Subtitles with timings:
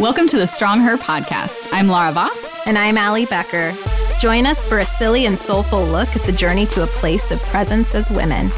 [0.00, 1.68] Welcome to the Strong Her podcast.
[1.72, 2.66] I'm Laura Voss.
[2.66, 3.76] And I'm Allie Becker.
[4.18, 7.38] Join us for a silly and soulful look at the journey to a place of
[7.42, 8.50] presence as women.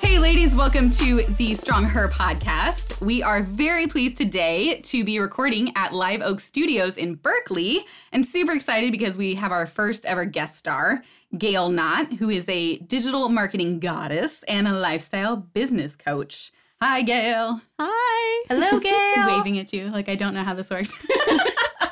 [0.00, 2.98] Hey, ladies, welcome to the Strong Her podcast.
[3.02, 7.80] We are very pleased today to be recording at Live Oak Studios in Berkeley
[8.10, 11.02] and super excited because we have our first ever guest star,
[11.36, 16.52] Gail Nott, who is a digital marketing goddess and a lifestyle business coach.
[16.82, 17.62] Hi, Gail.
[17.80, 18.44] Hi.
[18.50, 19.38] Hello, Gail.
[19.38, 20.92] Waving at you like I don't know how this works.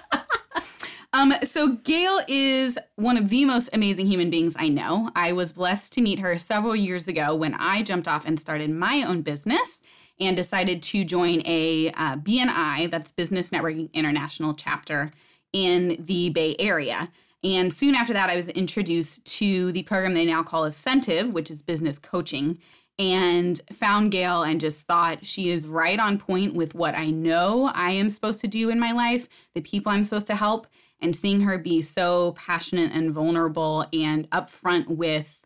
[1.15, 5.10] um, so Gail is one of the most amazing human beings I know.
[5.16, 8.69] I was blessed to meet her several years ago when I jumped off and started
[8.69, 9.80] my own business
[10.20, 15.12] and decided to join a uh, BNI, that's Business Networking International chapter
[15.55, 17.10] in the Bay Area.
[17.43, 21.51] And soon after that, I was introduced to the program they now call Ascentive, which
[21.51, 22.59] is business coaching
[22.98, 27.71] and found Gail and just thought she is right on point with what I know
[27.74, 30.66] I am supposed to do in my life, the people I'm supposed to help,
[31.01, 35.41] and seeing her be so passionate and vulnerable and upfront with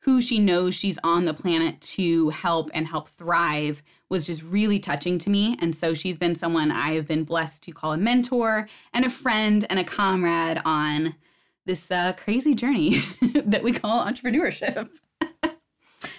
[0.00, 4.78] who she knows she's on the planet to help and help thrive was just really
[4.78, 5.56] touching to me.
[5.60, 9.10] And so she's been someone I have been blessed to call a mentor and a
[9.10, 11.16] friend and a comrade on
[11.66, 13.02] this uh, crazy journey
[13.44, 14.88] that we call entrepreneurship.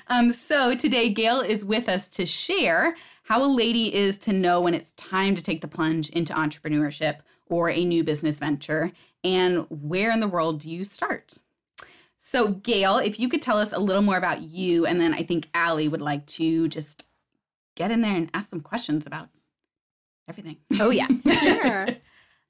[0.07, 4.61] Um, so today, Gail is with us to share how a lady is to know
[4.61, 8.91] when it's time to take the plunge into entrepreneurship or a new business venture,
[9.23, 11.37] and where in the world do you start?
[12.17, 15.23] So, Gail, if you could tell us a little more about you, and then I
[15.23, 17.05] think Allie would like to just
[17.75, 19.29] get in there and ask some questions about
[20.29, 20.57] everything.
[20.79, 21.07] Oh, yeah.
[21.39, 21.87] sure.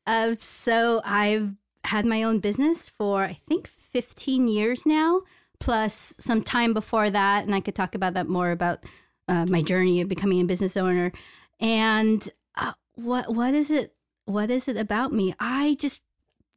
[0.05, 5.21] Uh, so, I've had my own business for, I think, 15 years now
[5.61, 8.83] plus some time before that, and I could talk about that more about
[9.29, 11.13] uh, my journey of becoming a business owner.
[11.59, 13.95] And uh, what what is it?
[14.25, 15.33] What is it about me?
[15.39, 16.01] I just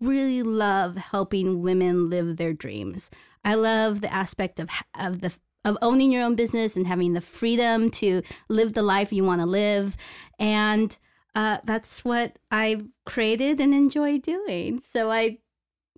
[0.01, 3.11] really love helping women live their dreams.
[3.45, 5.33] I love the aspect of of the
[5.65, 9.41] of owning your own business and having the freedom to live the life you want
[9.41, 9.97] to live,
[10.39, 10.99] and
[11.35, 14.81] uh, that's what I've created and enjoy doing.
[14.81, 15.39] So I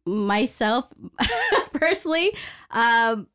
[0.05, 0.89] myself
[1.79, 2.33] personally,
[2.71, 3.27] um,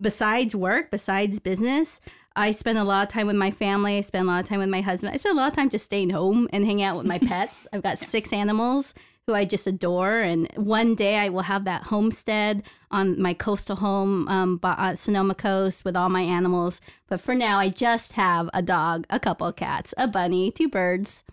[0.00, 2.00] besides work, besides business,
[2.36, 3.98] I spend a lot of time with my family.
[3.98, 5.12] I spend a lot of time with my husband.
[5.12, 7.66] I spend a lot of time just staying home and hanging out with my pets.
[7.72, 8.94] I've got six animals
[9.26, 10.20] who I just adore.
[10.20, 15.34] And one day I will have that homestead on my coastal home, um, uh, Sonoma
[15.34, 16.80] Coast, with all my animals.
[17.08, 20.68] But for now, I just have a dog, a couple of cats, a bunny, two
[20.68, 21.24] birds.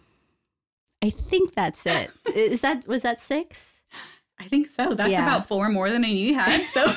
[1.01, 2.11] I think that's it.
[2.35, 3.76] Is that was that six?
[4.39, 4.93] I think so.
[4.93, 5.23] That's yeah.
[5.23, 6.61] about four more than I knew you had.
[6.71, 6.85] So.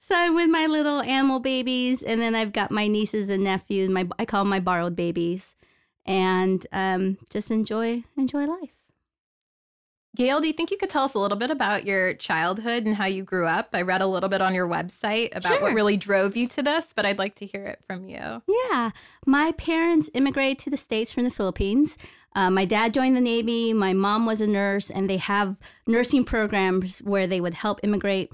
[0.00, 3.90] so I'm with my little animal babies, and then I've got my nieces and nephews.
[3.90, 5.54] My I call them my borrowed babies,
[6.06, 8.77] and um, just enjoy enjoy life.
[10.18, 12.96] Gail, do you think you could tell us a little bit about your childhood and
[12.96, 13.68] how you grew up?
[13.72, 15.62] I read a little bit on your website about sure.
[15.62, 18.42] what really drove you to this, but I'd like to hear it from you.
[18.48, 18.90] Yeah.
[19.24, 21.96] My parents immigrated to the States from the Philippines.
[22.34, 25.54] Uh, my dad joined the Navy, my mom was a nurse, and they have
[25.86, 28.32] nursing programs where they would help immigrate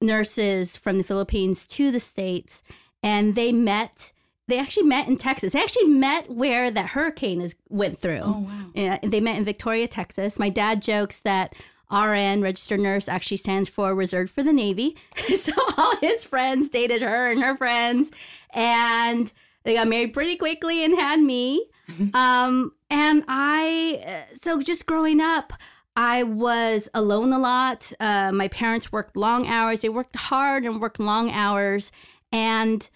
[0.00, 2.64] nurses from the Philippines to the States.
[3.04, 4.10] And they met
[4.50, 5.52] they actually met in Texas.
[5.52, 8.22] They actually met where that hurricane is went through.
[8.24, 8.66] Oh wow!
[8.74, 10.38] Yeah, they met in Victoria, Texas.
[10.38, 11.54] My dad jokes that
[11.90, 14.96] RN, registered nurse, actually stands for reserved for the Navy.
[15.36, 18.10] so all his friends dated her and her friends,
[18.54, 19.32] and
[19.64, 21.66] they got married pretty quickly and had me.
[22.14, 25.52] um, and I, uh, so just growing up,
[25.96, 27.92] I was alone a lot.
[27.98, 29.80] Uh, my parents worked long hours.
[29.80, 31.90] They worked hard and worked long hours.
[32.32, 32.88] And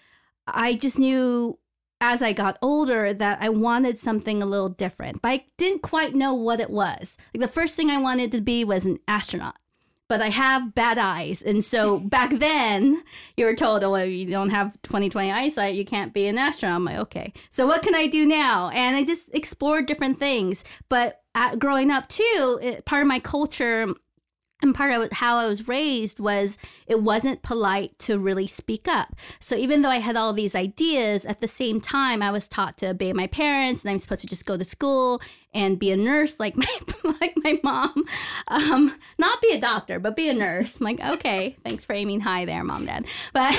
[0.47, 1.59] I just knew
[2.01, 6.13] as I got older that I wanted something a little different, but I didn't quite
[6.13, 7.17] know what it was.
[7.33, 9.55] Like the first thing I wanted to be was an astronaut
[10.07, 11.41] but I have bad eyes.
[11.41, 13.03] And so back then,
[13.37, 16.75] you were told, oh, well, you don't have 20/20 eyesight, you can't be an astronaut.
[16.75, 17.33] I'm like, okay.
[17.51, 18.69] So what can I do now?
[18.69, 20.63] And I just explored different things.
[20.89, 23.87] But at, growing up, too, it, part of my culture
[24.65, 26.57] and part of how I was raised was
[26.87, 29.15] it wasn't polite to really speak up.
[29.39, 32.77] So even though I had all these ideas, at the same time I was taught
[32.79, 35.21] to obey my parents, and I'm supposed to just go to school
[35.53, 36.57] and be a nurse like
[37.03, 38.03] my like my mom,
[38.49, 40.77] um, not be a doctor, but be a nurse.
[40.79, 43.05] I'm like, okay, thanks for aiming high there, mom, dad.
[43.33, 43.55] But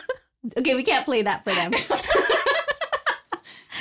[0.58, 1.72] okay, we can't play that for them.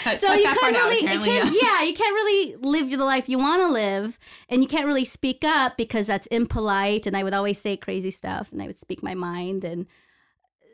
[0.03, 1.61] Cut, so cut you can't really, out, you can't, yeah.
[1.61, 4.17] yeah, you can't really live the life you want to live,
[4.49, 7.05] and you can't really speak up because that's impolite.
[7.05, 9.63] And I would always say crazy stuff, and I would speak my mind.
[9.63, 9.87] And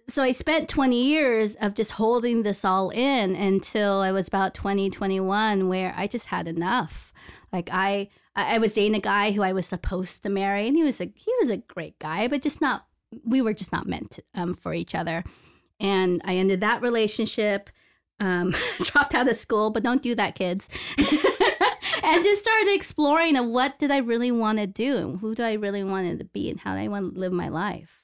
[0.08, 4.54] so I spent 20 years of just holding this all in until I was about
[4.54, 7.12] 20, 21, where I just had enough.
[7.52, 10.84] Like I, I was dating a guy who I was supposed to marry, and he
[10.84, 12.86] was a he was a great guy, but just not.
[13.24, 15.24] We were just not meant um, for each other,
[15.80, 17.70] and I ended that relationship.
[18.20, 20.70] Um, dropped out of school, but don't do that, kids.
[20.98, 25.44] and just started exploring of what did I really want to do and who do
[25.44, 28.04] I really want to be and how do I want to live my life.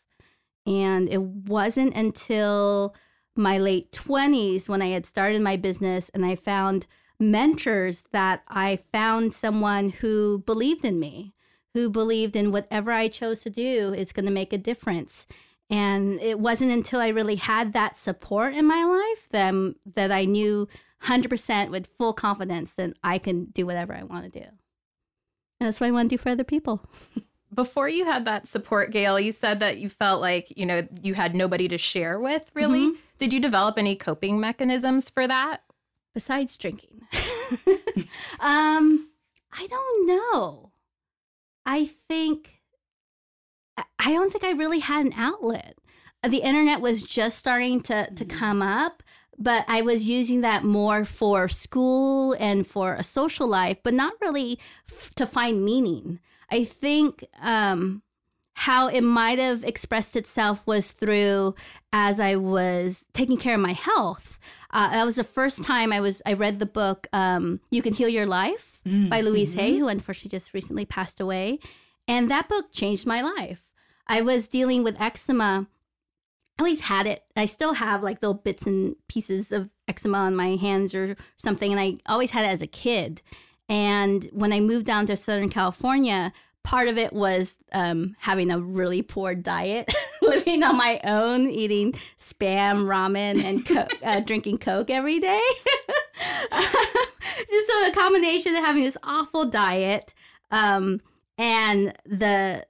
[0.66, 2.96] And it wasn't until
[3.36, 6.86] my late 20s when I had started my business and I found
[7.20, 11.34] mentors that I found someone who believed in me,
[11.74, 15.26] who believed in whatever I chose to do, it's going to make a difference.
[15.74, 20.26] And it wasn't until I really had that support in my life that, that I
[20.26, 20.68] knew
[21.02, 24.46] 100% with full confidence that I can do whatever I want to do.
[24.46, 26.86] And that's what I want to do for other people.
[27.56, 31.16] Before you had that support, Gail, you said that you felt like, you know, you
[31.16, 32.90] had nobody to share with, really.
[32.90, 33.00] Mm-hmm.
[33.18, 35.64] Did you develop any coping mechanisms for that?
[36.14, 37.02] Besides drinking.
[38.40, 39.10] um,
[39.52, 40.72] I don't know.
[41.66, 42.60] I think
[43.78, 45.78] I don't think I really had an outlet.
[46.28, 48.38] The internet was just starting to to mm-hmm.
[48.38, 49.04] come up,
[49.38, 54.14] but I was using that more for school and for a social life, but not
[54.22, 54.60] really
[54.92, 56.20] f- to find meaning.
[56.52, 58.04] I think um,
[58.54, 61.56] how it might have expressed itself was through
[61.92, 64.40] as I was taking care of my health.
[64.72, 67.94] Uh, that was the first time I was I read the book um, "You Can
[67.94, 69.10] Heal Your Life" mm-hmm.
[69.10, 71.60] by Louise Hay, who unfortunately just recently passed away,
[72.08, 73.72] and that book changed my life.
[74.08, 75.68] I was dealing with eczema
[76.58, 77.24] I always had it.
[77.36, 81.72] I still have like little bits and pieces of eczema on my hands or something.
[81.72, 83.22] And I always had it as a kid.
[83.68, 86.32] And when I moved down to Southern California,
[86.64, 89.92] part of it was um, having a really poor diet,
[90.22, 95.42] living on my own, eating spam, ramen, and co- uh, drinking Coke every day.
[96.52, 100.14] Just so the combination of having this awful diet
[100.52, 101.02] um,
[101.38, 102.66] and the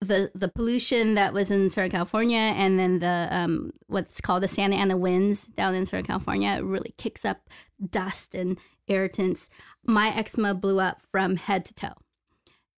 [0.00, 4.48] the the pollution that was in Southern California and then the um, what's called the
[4.48, 7.48] Santa Ana winds down in Southern California really kicks up
[7.90, 8.58] dust and
[8.88, 9.48] irritants.
[9.84, 11.94] My eczema blew up from head to toe.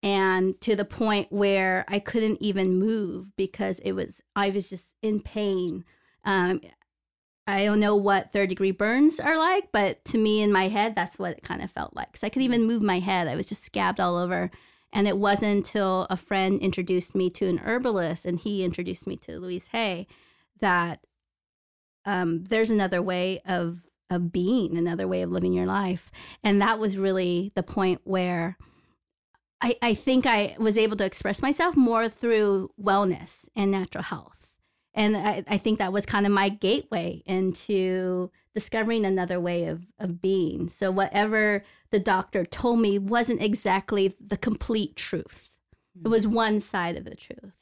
[0.01, 4.95] And to the point where I couldn't even move because it was I was just
[5.03, 5.85] in pain.
[6.25, 6.61] Um,
[7.49, 10.95] I don't know what third degree burns are like, but to me in my head,
[10.95, 12.13] that's what it kind of felt like.
[12.13, 13.27] Because I couldn't even move my head.
[13.27, 14.51] I was just scabbed all over
[14.93, 19.17] and it wasn't until a friend introduced me to an herbalist and he introduced me
[19.17, 20.07] to Louise Hay
[20.61, 21.01] that
[22.05, 26.11] um, there's another way of of being, another way of living your life.
[26.43, 28.57] And that was really the point where
[29.61, 34.38] I, I think I was able to express myself more through wellness and natural health.
[34.95, 39.87] And I, I think that was kind of my gateway into discovering another way of,
[39.99, 40.69] of being.
[40.69, 45.51] So, whatever the doctor told me wasn't exactly the complete truth,
[46.05, 46.35] it was mm-hmm.
[46.35, 47.53] one side of the truth.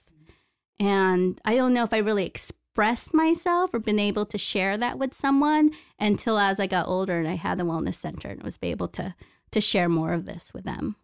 [0.78, 4.98] And I don't know if I really expressed myself or been able to share that
[4.98, 8.58] with someone until as I got older and I had the wellness center and was
[8.62, 9.14] able to
[9.52, 10.96] to share more of this with them.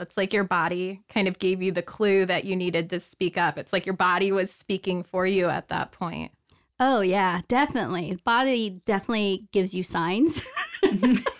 [0.00, 3.38] It's like your body kind of gave you the clue that you needed to speak
[3.38, 3.58] up.
[3.58, 6.32] It's like your body was speaking for you at that point.
[6.78, 8.18] Oh yeah, definitely.
[8.24, 10.42] Body definitely gives you signs.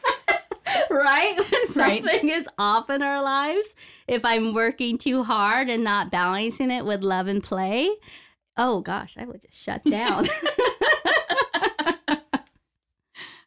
[0.90, 1.37] right?
[1.50, 2.25] When something right.
[2.25, 3.75] is off in our lives,
[4.06, 7.90] if I'm working too hard and not balancing it with love and play,
[8.56, 10.26] oh gosh, I would just shut down.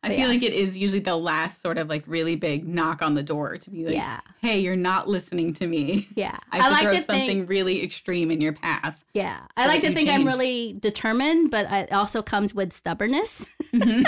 [0.04, 0.28] I feel yeah.
[0.28, 3.58] like it is usually the last sort of like really big knock on the door
[3.58, 4.20] to be like, yeah.
[4.42, 6.08] hey, you're not listening to me.
[6.14, 6.38] Yeah.
[6.52, 9.02] I have I to like throw to something think, really extreme in your path.
[9.14, 9.40] Yeah.
[9.40, 10.10] So I like to think change.
[10.10, 13.48] I'm really determined, but it also comes with stubbornness.
[13.74, 14.04] Mm-hmm.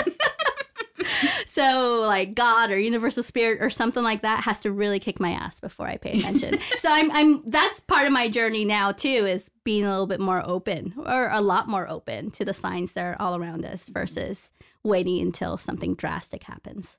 [1.46, 5.30] so like God or universal spirit or something like that has to really kick my
[5.30, 6.58] ass before I pay attention.
[6.78, 10.20] so I'm I'm that's part of my journey now too is being a little bit
[10.20, 13.88] more open or a lot more open to the signs that are all around us
[13.88, 14.52] versus
[14.86, 16.96] waiting until something drastic happens.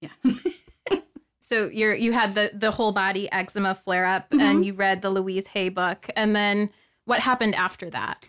[0.00, 0.10] Yeah.
[1.40, 4.40] so you're you had the the whole body eczema flare up mm-hmm.
[4.40, 6.70] and you read the Louise Hay book and then
[7.04, 8.26] what happened after that?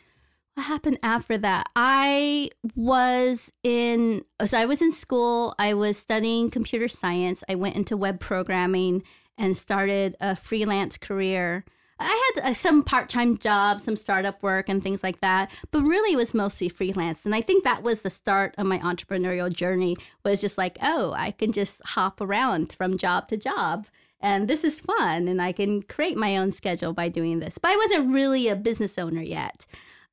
[0.53, 1.67] What happened after that?
[1.75, 7.43] I was in so I was in school, I was studying computer science.
[7.49, 9.03] I went into web programming
[9.37, 11.63] and started a freelance career
[11.99, 15.51] I had uh, some part time jobs, some startup work, and things like that.
[15.71, 18.79] But really, it was mostly freelance, and I think that was the start of my
[18.79, 19.97] entrepreneurial journey.
[20.23, 23.87] Was just like, oh, I can just hop around from job to job,
[24.19, 27.57] and this is fun and I can create my own schedule by doing this.
[27.57, 29.65] But I wasn't really a business owner yet.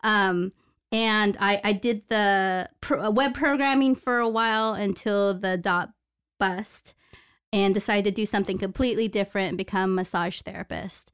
[0.03, 0.53] Um,
[0.93, 5.91] and I, I did the pro- web programming for a while until the dot
[6.39, 6.95] bust
[7.53, 11.11] and decided to do something completely different and become massage therapist.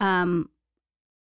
[0.00, 0.50] Um,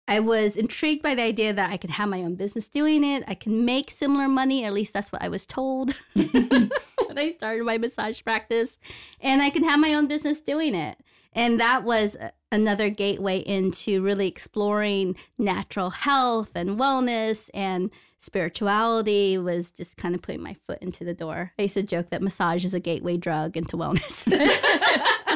[0.07, 3.23] I was intrigued by the idea that I could have my own business doing it.
[3.27, 6.71] I can make similar money, at least that's what I was told when
[7.17, 8.79] I started my massage practice.
[9.19, 10.97] And I can have my own business doing it.
[11.33, 12.15] And that was
[12.51, 20.21] another gateway into really exploring natural health and wellness and spirituality was just kind of
[20.21, 21.53] putting my foot into the door.
[21.59, 24.25] I used to joke that massage is a gateway drug into wellness.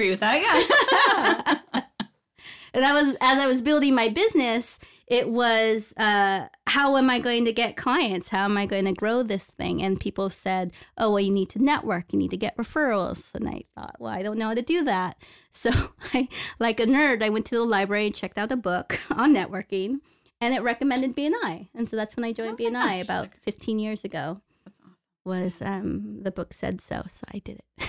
[0.00, 1.60] Agree with that.
[1.74, 1.82] Yeah.
[2.72, 4.78] and that was as I was building my business.
[5.06, 8.28] It was uh, how am I going to get clients?
[8.28, 9.82] How am I going to grow this thing?
[9.82, 12.14] And people said, "Oh, well, you need to network.
[12.14, 14.84] You need to get referrals." And I thought, well, I don't know how to do
[14.84, 15.18] that.
[15.52, 15.70] So
[16.14, 16.28] I,
[16.58, 19.98] like a nerd, I went to the library and checked out a book on networking,
[20.40, 21.68] and it recommended BNI.
[21.74, 23.04] And so that's when I joined Oh BNI gosh.
[23.04, 24.40] about 15 years ago.
[24.64, 24.96] That's awesome.
[25.24, 27.88] Was um, the book said so, so I did it.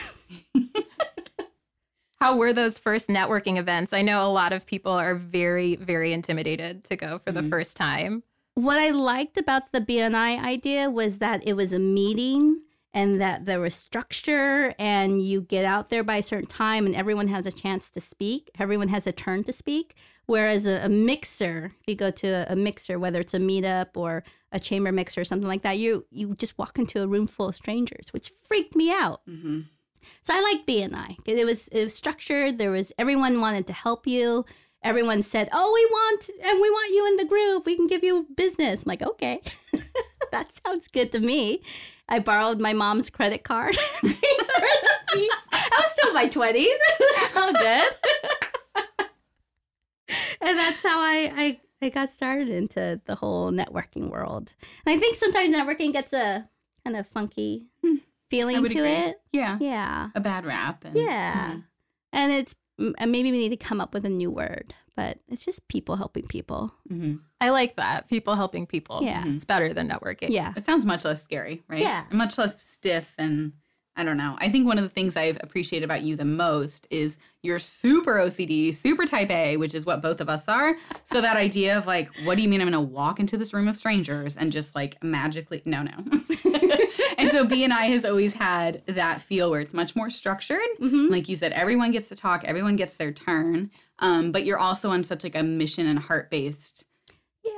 [2.22, 3.94] How were those first networking events?
[3.94, 7.50] I know a lot of people are very, very intimidated to go for the Mhm.
[7.50, 8.22] first time.
[8.56, 12.62] what I liked about the BNI idea was that it was a meeting
[12.94, 16.94] and that there was structure and you get out there by a certain time and
[16.94, 18.52] everyone has a chance to speak.
[18.60, 19.96] Everyone has a turn to speak.
[20.28, 23.96] Whereas a, a mixer, if you go to a, a mixer, whether it's a meetup
[23.96, 27.26] or a chamber mixer or something like that, you you just walk into a room
[27.28, 29.22] full of strangers, which freaked me out.
[29.26, 29.62] hmm
[30.24, 31.18] So I liked BNI.
[31.26, 32.58] It was it was structured.
[32.58, 34.46] There was everyone wanted to help you.
[34.84, 37.66] Everyone said, "Oh, we want and we want you in the group.
[37.66, 39.42] We can give you business." I'm like, "Okay,
[40.32, 41.62] that sounds good to me."
[42.10, 43.78] I borrowed my mom's credit card.
[44.04, 46.68] I was still in my twenties.
[47.00, 49.06] it's good.
[50.42, 54.54] and that's how I, I I got started into the whole networking world.
[54.86, 56.50] And I think sometimes networking gets a
[56.84, 57.96] kind of funky Hmm.
[58.32, 58.90] Feeling to agree.
[58.90, 59.22] it.
[59.32, 59.58] Yeah.
[59.62, 60.10] Yeah.
[60.16, 60.84] A bad rap.
[60.86, 61.52] And, Yeah.
[61.52, 61.64] Mhm.
[62.14, 62.56] And it's
[62.98, 65.98] and maybe we need to come up with a new word, but it's just people
[65.98, 66.74] helping people.
[66.92, 67.20] Mhm.
[67.40, 68.08] I like that.
[68.10, 69.02] People helping people.
[69.04, 69.24] Yeah.
[69.28, 70.30] It's better than networking.
[70.30, 70.54] Yeah.
[70.58, 71.82] It sounds much less scary, right?
[71.82, 72.06] Yeah.
[72.10, 73.54] And much less stiff and
[73.96, 74.38] I don't know.
[74.40, 78.16] I think one of the things I've appreciated about you the most is you're super
[78.16, 80.76] OCD, super type A, which is what both of us are.
[81.04, 83.54] So that idea of like, what do you mean I'm going to walk into this
[83.54, 85.92] room of strangers and just like magically, no, no.
[87.18, 90.60] and so BNI has always had that feel where it's much more structured.
[90.80, 91.12] Mm-hmm.
[91.12, 93.72] Like you said, everyone gets to talk, everyone gets their turn.
[94.00, 96.86] Um, but you're also on such like a mission and heart based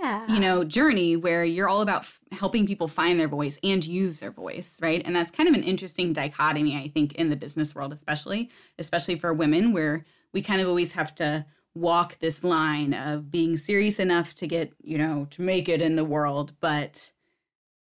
[0.02, 0.28] Yeah.
[0.34, 4.20] you know journey where you're all about f- helping people find their voice and use
[4.20, 7.74] their voice right and that's kind of an interesting dichotomy i think in the business
[7.74, 11.46] world especially especially for women where we kind of always have to
[11.76, 15.96] walk this line of being serious enough to get you know to make it in
[15.96, 17.12] the world but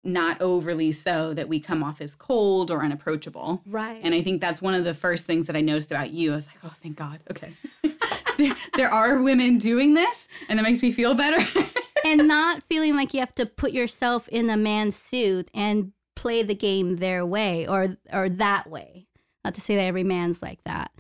[0.05, 4.01] not overly so that we come off as cold or unapproachable Right.
[4.03, 6.33] and I think that's one of the first things that I noticed about you.
[6.33, 7.19] I was like, oh, thank God.
[7.31, 7.53] Okay.
[8.39, 11.45] there, there are women doing this, and that makes me feel better.
[12.09, 16.43] and not feeling like you have to put yourself in a man's suit and play
[16.43, 19.07] the game their way or or that way.
[19.45, 20.91] Not to say that every man's like that.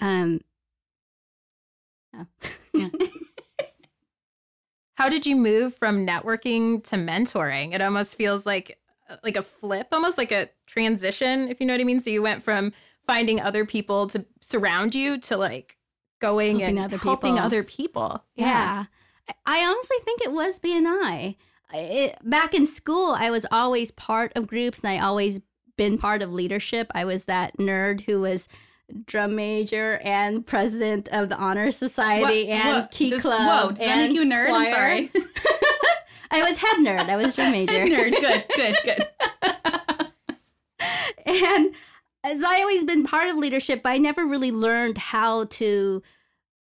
[0.00, 0.40] Um
[2.14, 2.24] yeah.
[2.74, 2.88] yeah.
[4.94, 7.72] How did you move from networking to mentoring?
[7.74, 8.78] It almost feels like
[9.22, 12.00] like a flip, almost like a transition, if you know what I mean.
[12.00, 12.72] So you went from
[13.06, 15.76] finding other people to surround you to like
[16.20, 17.46] going Helping and other helping people.
[17.46, 18.24] other people.
[18.34, 18.84] Yeah.
[18.86, 18.94] I-
[19.46, 21.36] I honestly think it was BNI.
[21.72, 25.40] It, back in school, I was always part of groups and I always
[25.76, 26.90] been part of leadership.
[26.94, 28.48] I was that nerd who was
[29.06, 33.40] drum major and president of the honor society What- and what- key does- club.
[33.64, 34.48] Whoa, does that make you a nerd?
[34.48, 34.66] choir.
[34.66, 35.12] I'm sorry.
[36.30, 37.08] I was head nerd.
[37.08, 37.84] I was drum major.
[37.86, 38.10] nerd.
[38.12, 39.06] Good, good, good.
[41.26, 41.74] and
[42.24, 46.02] as I always been part of leadership, but I never really learned how to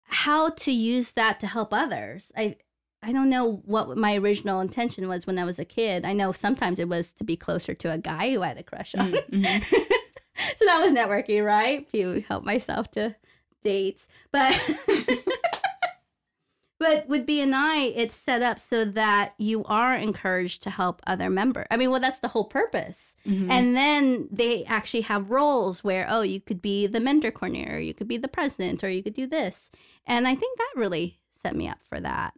[0.06, 2.32] how to use that to help others.
[2.38, 2.58] I
[3.02, 6.06] I don't know what my original intention was when I was a kid.
[6.06, 8.64] I know sometimes it was to be closer to a guy who I had a
[8.64, 9.12] crush on.
[9.12, 9.64] Mm, mhm.
[10.58, 11.88] so that was networking, right?
[11.92, 13.16] To help myself to
[13.64, 14.08] dates.
[14.32, 14.54] But
[16.86, 21.65] but with BNI, it's set up so that you are encouraged to help other members.
[21.72, 23.15] I mean, well, that's the whole purpose.
[23.25, 23.50] Mhm.
[23.50, 27.94] And then they actually have roles where, oh, you could be the mentor coordinator, you
[27.94, 29.72] could be the president, or you could do this.
[30.06, 32.34] And I think that really set me up for that.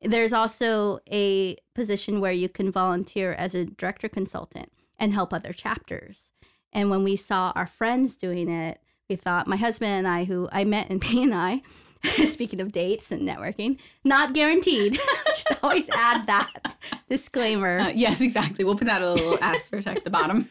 [0.00, 5.52] There's also a position where you can volunteer as a director consultant and help other
[5.52, 6.32] chapters.
[6.72, 10.48] And when we saw our friends doing it, we thought my husband and I, who
[10.50, 11.62] I met in BNI,
[12.24, 14.94] speaking of dates and networking, not guaranteed.
[15.34, 16.76] Should always add that
[17.08, 17.78] disclaimer.
[17.80, 18.64] Uh, yes, exactly.
[18.64, 20.48] We'll put that a little asterisk at the bottom.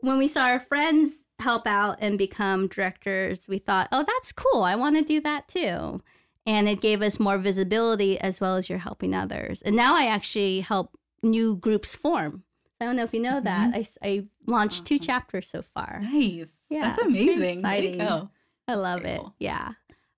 [0.00, 4.62] when we saw our friends help out and become directors, we thought, oh, that's cool.
[4.62, 6.00] I want to do that too.
[6.46, 9.60] And it gave us more visibility as well as you're helping others.
[9.62, 12.42] And now I actually help new groups form.
[12.80, 13.74] I don't know if you know that.
[13.74, 16.00] I, I launched two chapters so far.
[16.00, 16.50] nice.
[16.70, 17.42] Yeah, That's amazing.
[17.42, 17.98] To exciting.
[17.98, 18.30] go.
[18.68, 19.18] I love it.
[19.18, 19.34] cool.
[19.38, 19.72] Yeah.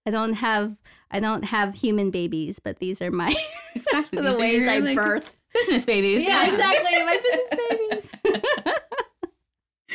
[0.07, 0.76] I don't have
[1.11, 3.35] I don't have human babies, but these are my
[3.75, 4.21] Exactly.
[4.21, 5.37] the These are ways your, I like, birth.
[5.54, 6.23] Business babies.
[6.23, 7.04] Yeah, exactly.
[7.04, 7.21] My
[7.90, 8.75] business babies.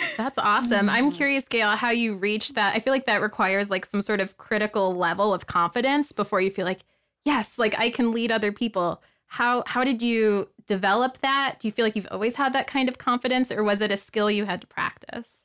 [0.18, 0.90] That's awesome.
[0.90, 1.16] I'm mm.
[1.16, 2.76] curious, Gail, how you reach that.
[2.76, 6.52] I feel like that requires like some sort of critical level of confidence before you
[6.52, 6.82] feel like,
[7.24, 9.02] yes, like I can lead other people.
[9.28, 11.58] How how did you develop that?
[11.60, 13.98] Do you feel like you've always had that kind of confidence or was it a
[13.98, 15.45] skill you had to practice?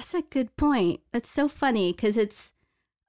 [0.00, 1.00] That's a good point.
[1.12, 2.54] That's so funny because it's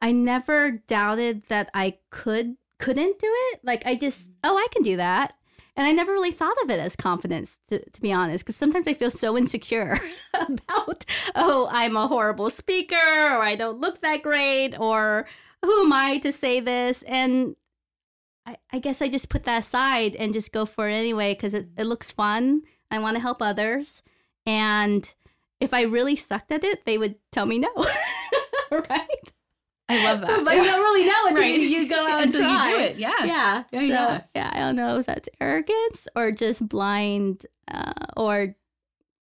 [0.01, 3.62] I never doubted that I could couldn't do it.
[3.63, 4.33] Like I just mm.
[4.43, 5.36] oh I can do that,
[5.77, 8.43] and I never really thought of it as confidence to to be honest.
[8.43, 9.98] Because sometimes I feel so insecure
[10.33, 15.25] about oh I'm a horrible speaker or I don't look that great or
[15.63, 17.55] who am I to say this and.
[18.43, 21.53] I, I guess I just put that aside and just go for it anyway because
[21.53, 21.79] it, mm.
[21.79, 22.63] it looks fun.
[22.89, 24.01] I want to help others.
[24.48, 25.13] And
[25.61, 27.69] if I really sucked at it, they would tell me no.
[28.71, 29.33] right?
[29.87, 30.43] I love that.
[30.45, 31.59] But you don't really know until Right.
[31.59, 32.69] you, you go out and Until try.
[32.69, 32.97] you do it.
[32.97, 33.11] Yeah.
[33.23, 33.63] Yeah.
[33.71, 34.21] Yeah, so, yeah.
[34.35, 34.51] yeah.
[34.53, 38.55] I don't know if that's arrogance or just blind uh, or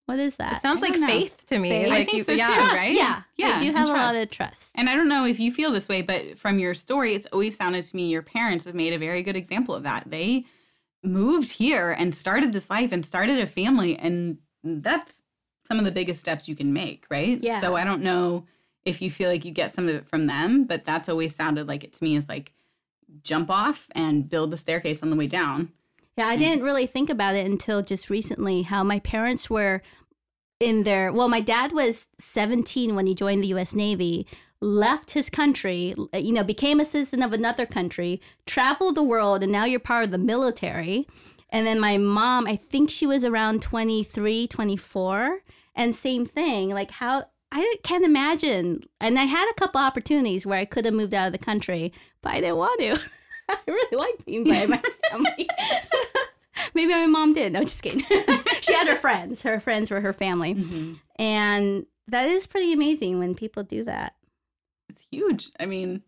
[0.07, 0.57] what is that?
[0.57, 1.07] It sounds like know.
[1.07, 1.69] faith to me.
[1.71, 1.91] Faith.
[1.93, 2.47] I think you, so, yeah.
[2.47, 2.53] too.
[2.53, 2.93] Trust, right?
[2.93, 3.23] Yeah.
[3.37, 4.73] Yeah, do have a lot of trust.
[4.77, 7.57] And I don't know if you feel this way, but from your story, it's always
[7.57, 10.05] sounded to me your parents have made a very good example of that.
[10.09, 10.45] They
[11.03, 13.97] moved here and started this life and started a family.
[13.99, 15.23] And that's
[15.67, 17.39] some of the biggest steps you can make, right?
[17.43, 17.61] Yeah.
[17.61, 18.47] So I don't know
[18.85, 21.67] if you feel like you get some of it from them, but that's always sounded
[21.67, 22.53] like it to me is like
[23.23, 25.73] jump off and build the staircase on the way down.
[26.17, 29.83] Yeah, I didn't really think about it until just recently how my parents were
[30.59, 34.27] in their well, my dad was 17 when he joined the US Navy,
[34.61, 39.53] left his country, you know, became a citizen of another country, traveled the world and
[39.53, 41.07] now you're part of the military.
[41.51, 45.41] And then my mom, I think she was around 23, 24,
[45.77, 48.83] and same thing, like how I can't imagine.
[49.01, 51.93] And I had a couple opportunities where I could have moved out of the country,
[52.23, 52.99] but I didn't want to.
[53.49, 55.49] I really like being by my family.
[56.75, 57.53] Maybe my mom did.
[57.53, 58.01] No, I'm just kidding.
[58.61, 59.43] she had her friends.
[59.43, 60.55] Her friends were her family.
[60.55, 60.95] Mm-hmm.
[61.23, 64.17] And that is pretty amazing when people do that.
[64.89, 65.51] It's huge.
[65.61, 66.03] I mean,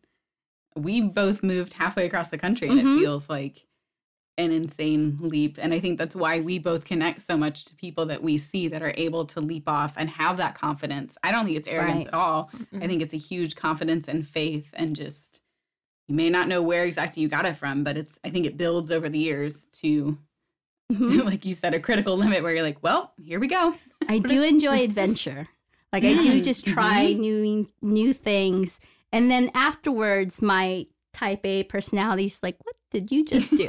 [0.74, 2.96] we both moved halfway across the country and Mhm.
[2.96, 3.66] it feels like
[4.38, 5.58] an insane leap.
[5.60, 8.68] And I think that's why we both connect so much to people that we see
[8.68, 11.18] that are able to leap off and have that confidence.
[11.22, 12.08] I don't think it's arrogance Right.
[12.08, 12.50] at all.
[12.80, 15.42] I think it's a huge confidence and faith and just
[16.06, 18.56] you may not know where exactly you got it from, but it's I think it
[18.56, 20.16] builds over the years to
[20.92, 21.24] Mhm.
[21.24, 23.74] like you said a critical limit where you're like, well, here we go.
[24.08, 25.48] I do enjoy adventure.
[25.92, 28.78] Like I do just try new new things,
[29.10, 33.68] and then afterwards, my Type A personality's like, "What did you just do?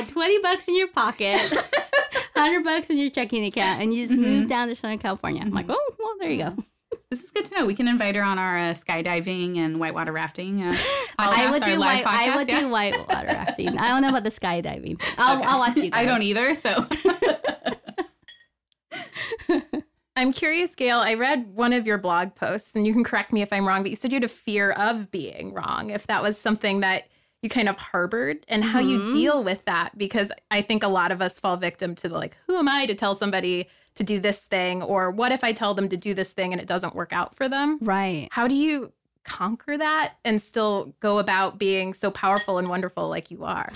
[0.00, 1.38] Had twenty bucks in your pocket,
[2.34, 4.24] hundred bucks in your checking account, and you just Mhm.
[4.24, 5.76] moved down to Southern California." I'm like, Mhm.
[5.78, 6.56] "Oh, well, there you go."
[7.10, 7.66] This is good to know.
[7.66, 10.62] We can invite her on our uh, skydiving and whitewater rafting.
[10.62, 10.74] Uh,
[11.18, 12.30] I would do live white.
[12.30, 12.60] I would yeah.
[12.60, 13.78] do whitewater rafting.
[13.78, 15.00] I don't know about the skydiving.
[15.18, 15.46] I'll, Okay.
[15.46, 15.90] I'll watch you.
[15.90, 15.92] Guys.
[15.94, 16.54] I don't either.
[16.54, 16.86] So
[20.16, 20.98] I'm curious, Gail.
[20.98, 23.82] I read one of your blog posts, and you can correct me if I'm wrong,
[23.82, 25.90] but you said you had a fear of being wrong.
[25.90, 27.04] If that was something that
[27.42, 29.12] you kind of harbored, and how you Mhm.
[29.12, 32.36] deal with that, because I think a lot of us fall victim to the like,
[32.46, 35.74] who am I to tell somebody to do this thing, or what if I tell
[35.74, 37.78] them to do this thing and it doesn't work out for them?
[37.80, 38.28] Right.
[38.32, 38.92] How do you
[39.24, 43.70] conquer that and still go about being so powerful and wonderful like you are?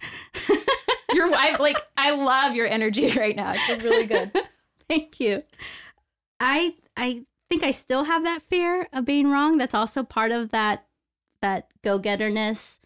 [1.12, 3.54] You're I, like I love your energy right now.
[3.54, 4.32] It's really good.
[4.88, 5.42] Thank you.
[6.40, 9.58] I I think I still have that fear of being wrong.
[9.58, 10.86] That's also part of that
[11.40, 12.80] that go-getterness.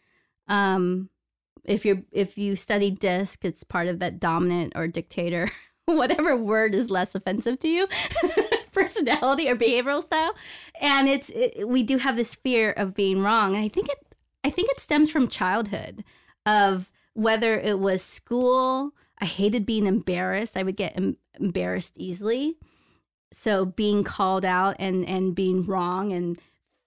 [0.49, 1.11] Um
[1.65, 5.51] if you're if you study disc, it's part of that dominant or dictator,
[5.85, 7.87] whatever word is less offensive to you,
[8.73, 10.35] personality or behavioral style.
[10.81, 13.55] And it's it, we do have this fear of being wrong.
[13.55, 13.99] And I think it
[14.45, 16.05] I think it stems from childhood
[16.47, 20.57] of whether it was school, I hated being embarrassed.
[20.57, 22.57] I would get em- embarrassed easily.
[23.33, 26.39] So being called out and and being wrong and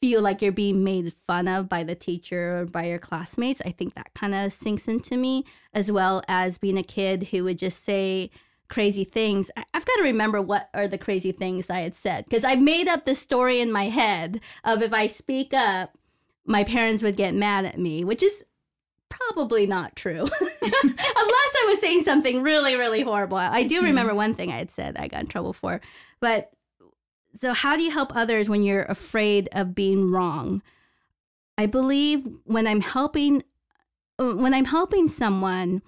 [0.02, 3.72] feel like you're being made fun of by the teacher or by your classmates, I
[3.72, 7.60] think that kind of sinks into me as well as being a kid who would
[7.60, 8.32] just say
[8.68, 12.26] crazy things, I- I've got to remember what are the crazy things I had said
[12.26, 15.98] because I've made up the story in my head of if I speak up,
[16.46, 18.44] my parents would get mad at me, which is
[19.10, 20.22] probably not true.
[20.42, 23.38] Unless I was saying something really, really horrible.
[23.38, 23.86] I do hmm.
[23.86, 25.82] remember one thing I had said I got in trouble for.
[26.20, 26.52] But
[27.36, 30.62] so, how do you help others when you're afraid of being wrong?
[31.58, 33.44] I believe when I'm helping,
[34.18, 35.82] when I'm helping someone,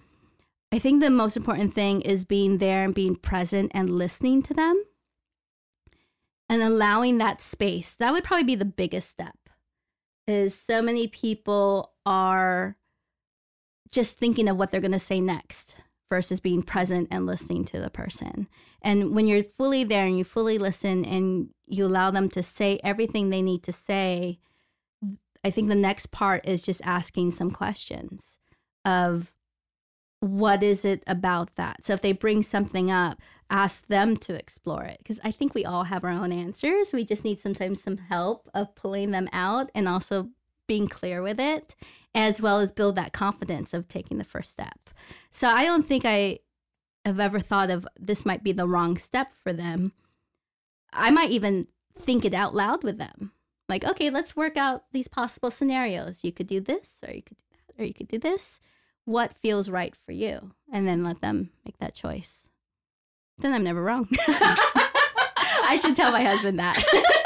[0.72, 4.54] I think the most important thing is being there and being present and listening to
[4.54, 4.84] them
[6.50, 7.96] and allowing that space.
[7.96, 9.38] That would probably be the biggest step.
[10.26, 12.78] Is so many people are
[13.92, 15.76] just thinking of what they're going to say next
[16.14, 18.48] versus being present and listening to the person.
[18.84, 22.80] And when you're fully there and you fully listen and you allow them to say
[22.84, 24.38] everything they need to say,
[25.44, 28.38] I think the next part is just asking some questions
[28.86, 29.34] of
[30.20, 31.84] what is it about that?
[31.84, 35.66] So if they bring something up, ask them to explore it because I think we
[35.66, 36.94] all have our own answers.
[36.94, 40.30] We just need sometimes some help of pulling them out and also
[40.68, 41.76] being clear with it
[42.16, 44.90] as well as build that confidence of taking the first step.
[45.32, 46.40] So I don't think I
[47.06, 49.94] have ever thought of this might be the wrong step for them.
[50.92, 53.32] I might even think it out loud with them.
[53.70, 56.24] Like, okay, let's work out these possible scenarios.
[56.24, 58.60] You could do this, or you could do that, or you could do this.
[59.06, 60.52] What feels right for you?
[60.72, 62.48] And then let them make that choice.
[63.40, 64.08] Then I'm never wrong.
[64.28, 66.82] I should tell my husband that.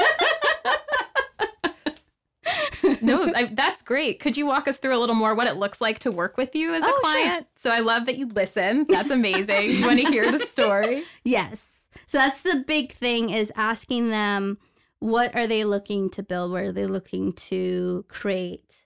[3.01, 4.19] no, I, that's great.
[4.19, 6.55] Could you walk us through a little more what it looks like to work with
[6.55, 6.99] you as a Oh, sure.
[7.01, 7.47] client?
[7.55, 8.85] So I love that you listen.
[8.89, 9.71] That's amazing.
[9.71, 11.03] you want to hear the story?
[11.23, 11.71] Yes.
[12.07, 14.57] So that's the big thing is asking them
[14.99, 16.51] what are they looking to build?
[16.51, 18.85] What are they looking to create?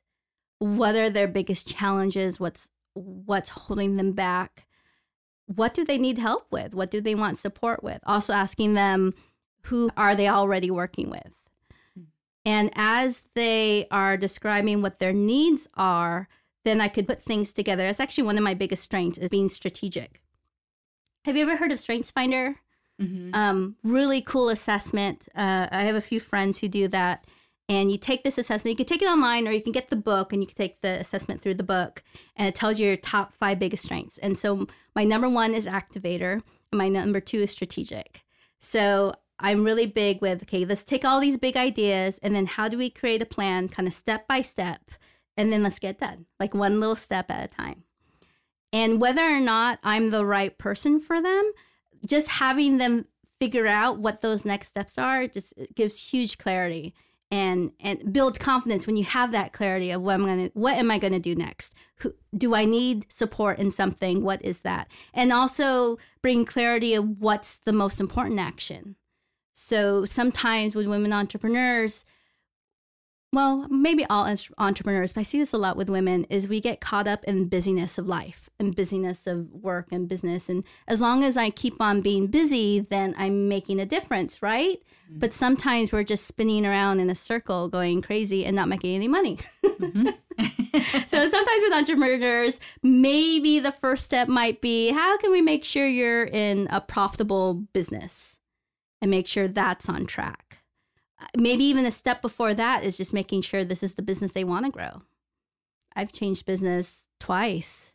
[0.60, 2.40] What are their biggest challenges?
[2.40, 4.66] What's what's holding them back?
[5.48, 6.74] What do they need help with?
[6.74, 8.00] What do they want support with?
[8.06, 9.14] Also asking them
[9.66, 11.32] who are they already working with?
[12.46, 16.28] And as they are describing what their needs are,
[16.66, 17.84] then I could put things together.
[17.84, 20.22] That's actually one of my biggest strengths is being strategic.
[21.26, 22.56] Have you ever heard of StrengthsFinder?
[23.02, 23.34] Mhm.
[23.34, 25.28] um, really cool assessment.
[25.34, 27.26] Uh, I have a few friends who do that.
[27.68, 28.78] And you take this assessment.
[28.78, 30.82] You can take it online or you can get the book and you can take
[30.82, 32.04] the assessment through the book.
[32.36, 34.18] And it tells you your top five biggest strengths.
[34.18, 36.34] And so my number one is activator,
[36.72, 38.22] and my number two is strategic.
[38.60, 42.68] So I'm really big with okay, let's take all these big ideas and then how
[42.68, 44.92] do we create a plan kind of step by step?
[45.36, 47.84] And then let's get done, like one little step at a time.
[48.74, 51.52] And whether or not I'm the right person for them,
[52.06, 53.06] just having them
[53.40, 56.94] figure out what those next steps are just uh, gives huge clarity
[57.32, 60.92] and and build confidence when you have that clarity of what I'm gonna what am
[60.92, 61.74] I gonna do next?
[61.98, 64.22] Who, do I need support in something?
[64.22, 64.92] What is that?
[65.14, 68.96] And also bring clarity of what's the most important action.
[69.54, 72.06] So sometimes with women entrepreneurs,
[73.34, 76.82] well, maybe all entrepreneurs, but I see this a lot with women, is we get
[76.82, 80.50] caught up in busyness of life and busyness of work and business.
[80.50, 84.80] And as long as I keep on being busy, then I'm making a difference, right?
[85.10, 85.20] Mm-hmm.
[85.20, 89.08] But sometimes we're just spinning around in a circle going crazy and not making any
[89.08, 89.38] money.
[89.64, 90.10] Mm-hmm.
[91.08, 95.88] so sometimes with entrepreneurs, maybe the first step might be how can we make sure
[95.88, 98.40] you're in a profitable business
[99.02, 100.60] and make sure that's on track?
[101.20, 104.32] Uh, maybe even a step before that is just making sure this is the business
[104.34, 105.02] they want to grow.
[105.96, 107.94] I've changed business twice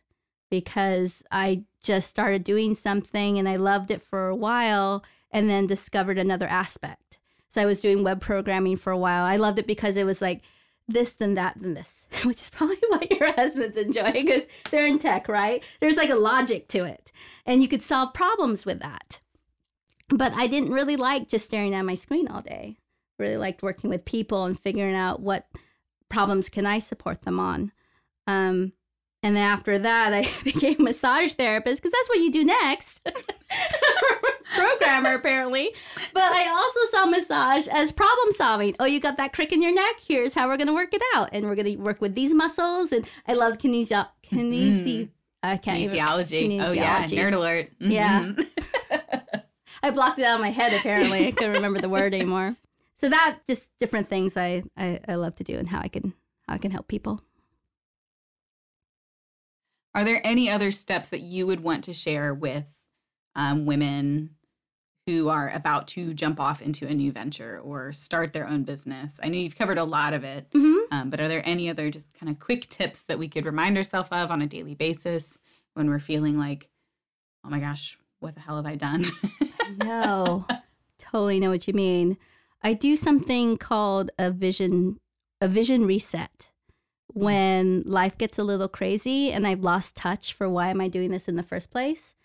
[0.49, 5.67] because I just started doing something and I loved it for a while and then
[5.67, 7.17] discovered another aspect.
[7.49, 9.25] So I was doing web programming for a while.
[9.25, 10.41] I loved it because it was like
[10.87, 14.27] this, then that, then this, which is probably what your husband's enjoying.
[14.27, 14.41] 'cause
[14.71, 15.63] They're in tech, right?
[15.79, 17.11] There's like a logic to it,
[17.45, 19.19] and you could solve problems with that.
[20.09, 22.77] But I didn't really like just staring at my screen all day
[23.19, 25.47] really liked working with people and figuring out what
[26.09, 27.71] problems can I support them on.
[28.27, 28.73] Um,
[29.23, 33.01] and then after that, I became a massage therapist because that's what you do next.
[34.55, 35.71] Programmer, apparently.
[36.13, 38.75] But I also saw massage as problem solving.
[38.79, 39.95] Oh, you got that crick in your neck?
[39.99, 41.29] Here's how we're going to work it out.
[41.33, 42.91] And we're going to work with these muscles.
[42.91, 45.09] And I love kinesio- kinesi-
[45.43, 46.61] I can't even- Kinesiology.
[46.65, 47.71] Oh yeah, nerd alert.
[47.79, 48.31] Yeah.
[49.83, 50.73] I blocked it out of my head.
[50.73, 52.55] Apparently, I couldn't remember the word anymore.
[52.97, 56.13] So that just different things I, I I love to do and how I can
[56.47, 57.21] how I can help people.
[59.95, 62.65] Are there any other steps that you would want to share with
[63.35, 64.31] um, women
[65.07, 69.19] who are about to jump off into a new venture or start their own business?
[69.23, 70.93] I know you've covered a lot of it, Mm-hmm.
[70.93, 73.77] um, but are there any other just kind of quick tips that we could remind
[73.77, 75.39] ourselves of on a daily basis
[75.73, 76.67] when we're feeling like,
[77.43, 79.05] oh my gosh, what the hell have I done?
[79.83, 80.45] no,
[80.97, 82.17] totally know what you mean.
[82.63, 84.99] I do something called a vision
[85.39, 86.51] a vision reset
[87.13, 87.23] hmm.
[87.23, 91.11] when life gets a little crazy and I've lost touch for why am I doing
[91.11, 92.15] this in the first place.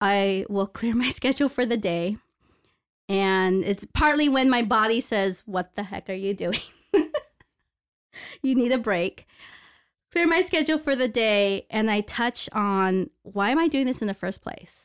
[0.00, 2.18] I will clear my schedule for the day.
[3.08, 6.60] And it's partly when my body says, What the heck are you doing?
[8.42, 9.26] you need a break.
[10.10, 14.00] Clear my schedule for the day, and I touch on why am I doing this
[14.00, 14.83] in the first place?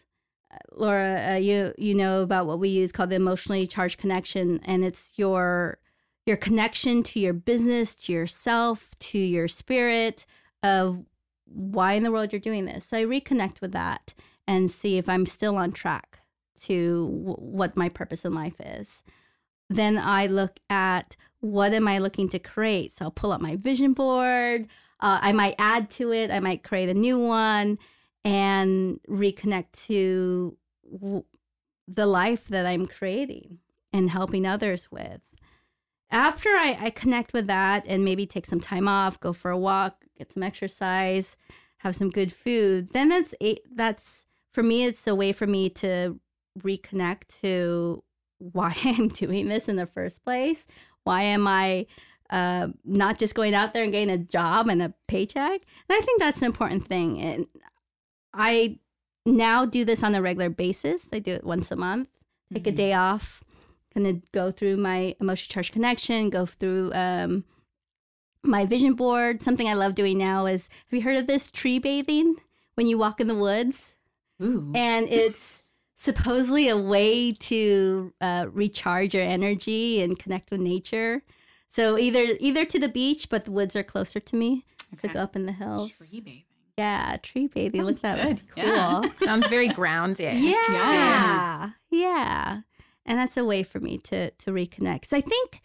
[0.74, 4.84] Laura, uh, you you know about what we use called the emotionally charged connection, and
[4.84, 5.80] it's your
[6.26, 10.26] your connection to your business, to yourself, to your spirit
[10.64, 11.04] of
[11.46, 12.86] why in the world you're doing this.
[12.86, 14.14] So I reconnect with that
[14.48, 16.20] and see if I'm still on track
[16.62, 19.04] to w- what my purpose in life is.
[19.70, 22.92] Then I look at what am I looking to create.
[22.92, 24.68] So I'll pull up my vision board.
[25.00, 26.30] Uh, I might add to it.
[26.32, 27.80] I might create a new one
[28.24, 30.58] and reconnect to
[30.92, 31.24] w-
[31.88, 33.60] the life that I'm creating
[33.92, 35.22] and helping others with
[36.12, 39.58] after I, I connect with that and maybe take some time off, go for a
[39.58, 41.38] walk, get some exercise,
[41.78, 44.86] have some good food, then that's a, that's for me.
[44.86, 46.20] It's a way for me to
[46.60, 48.04] reconnect to
[48.40, 50.66] why I'm doing this in the first place.
[51.04, 51.86] Why am I
[52.30, 55.62] uh, not just going out there and getting a job and a paycheck?
[55.62, 57.22] And I think that's an important thing.
[57.22, 57.46] And
[58.34, 58.80] I
[59.26, 61.10] now do this on a regular basis.
[61.12, 62.10] I do it once a month.
[62.54, 62.70] Take mm-hmm.
[62.70, 63.44] a day off
[63.94, 67.44] kind of go through my emotion charge connection, go through um,
[68.44, 69.44] my vision board.
[69.44, 72.36] Something I love doing now is have you heard of this tree bathing
[72.76, 73.96] when you walk in the woods?
[74.42, 74.72] Ooh.
[74.76, 75.64] And it's
[75.96, 81.24] supposedly a way to uh, recharge your energy and connect with nature.
[81.68, 84.66] So either either to the beach, but the woods are closer to me.
[84.94, 85.08] Okay.
[85.08, 85.92] So go up in the hills.
[85.98, 86.46] Tree.
[86.80, 87.82] Yeah, tree bathing.
[87.82, 88.42] Sounds Look that good.
[88.56, 88.64] cool.
[88.64, 89.02] Yeah.
[89.24, 90.38] Sounds very grounding.
[90.38, 90.54] Yeah.
[90.70, 91.72] Yes.
[91.92, 92.62] Yeah
[93.10, 95.02] and that's a way for me to to reconnect.
[95.02, 95.62] Cause I think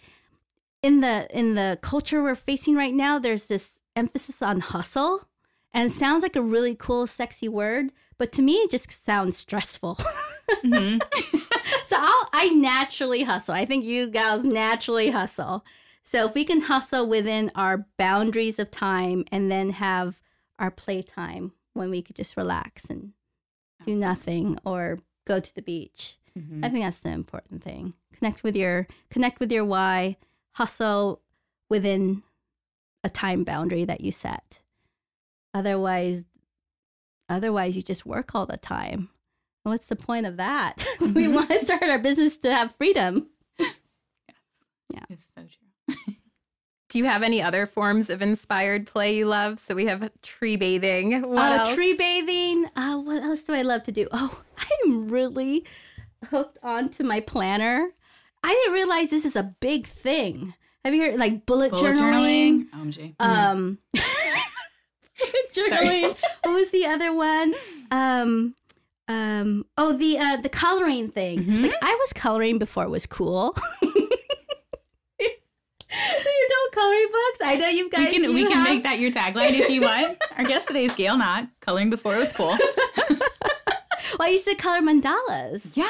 [0.83, 5.29] in the in the culture we're facing right now, there's this emphasis on hustle,
[5.73, 9.37] and it sounds like a really cool, sexy word, but to me, it just sounds
[9.37, 9.99] stressful.
[10.65, 10.99] Mm-hmm.
[11.87, 13.55] so I'll, I naturally hustle.
[13.55, 15.65] I think you guys naturally hustle.
[16.03, 20.21] So if we can hustle within our boundaries of time and then have
[20.59, 23.13] our playtime when we could just relax and
[23.85, 26.65] do nothing or go to the beach, Mm-hmm.
[26.65, 27.95] I think that's the important thing.
[28.13, 30.17] Connect with your connect with your why,
[30.55, 31.21] hustle
[31.71, 32.23] within
[33.05, 34.61] a time boundary that you set.
[35.53, 36.25] Otherwise
[37.29, 39.11] otherwise you just work all the time.
[39.63, 40.85] What's the point of that?
[40.99, 41.13] Mm-hmm.
[41.15, 43.29] we want to start our business to have freedom.
[43.59, 43.77] Yes.
[44.93, 45.05] Yeah.
[45.11, 45.64] It's so true.
[46.95, 49.59] Do you have any other forms of inspired play you love?
[49.59, 51.23] So we have tree bathing.
[51.23, 51.75] What uh, else?
[51.75, 52.67] Tree bathing.
[52.77, 54.07] Uh, what else do I love to do?
[54.13, 54.41] Oh,
[54.85, 55.65] I'm really
[56.27, 57.89] hooked onto my planner.
[58.45, 60.55] I didn't realize this is a big thing.
[60.85, 62.69] Have you heard like bullet, bullet journaling?
[62.71, 63.15] journaling?
[63.19, 63.79] Um,
[65.53, 66.17] journaling.
[66.45, 67.57] what was the other one?
[67.91, 68.55] Um,
[69.09, 71.41] um, oh, the uh, the coloring thing.
[71.41, 71.63] Mm-hmm.
[71.63, 73.57] Like I was coloring before it was cool.
[76.25, 77.39] you don't coloring books.
[77.45, 78.01] I know you've got.
[78.01, 80.19] We can we can make that your tagline if you want.
[80.37, 81.49] Our guest today is Gail Nott.
[81.61, 82.57] Coloring before it was cool.
[84.19, 85.77] well, I used to color mandalas.
[85.77, 85.85] Yeah.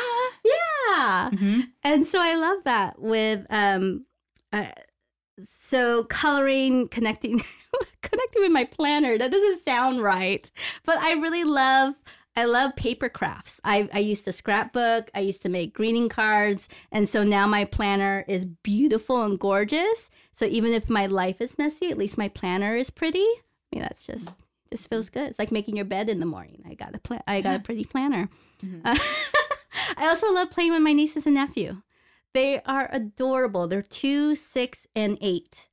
[0.44, 1.30] Yeah.
[1.30, 1.60] Mm-hmm.
[1.82, 4.06] And so I love that with um
[4.52, 4.66] uh,
[5.38, 7.42] so coloring connecting
[8.02, 10.50] connecting with my planner that doesn't sound right
[10.84, 11.94] but i really love
[12.37, 16.68] i love paper crafts I, I used to scrapbook i used to make greeting cards
[16.90, 21.59] and so now my planner is beautiful and gorgeous so even if my life is
[21.59, 24.35] messy at least my planner is pretty i mean that's just
[24.75, 25.31] just feels good.
[25.31, 26.62] It's like making your bed in the morning.
[26.68, 28.29] I got a pla- I got a pretty planner.
[28.64, 28.81] Mm-hmm.
[28.85, 28.97] Uh,
[29.97, 31.83] I also love playing with my nieces and nephew.
[32.33, 33.68] They are adorable.
[33.68, 35.68] They're two, six, and eight,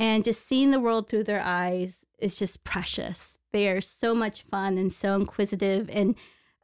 [0.00, 3.36] and just seeing the world through their eyes is just precious.
[3.52, 6.14] They are so much fun and so inquisitive and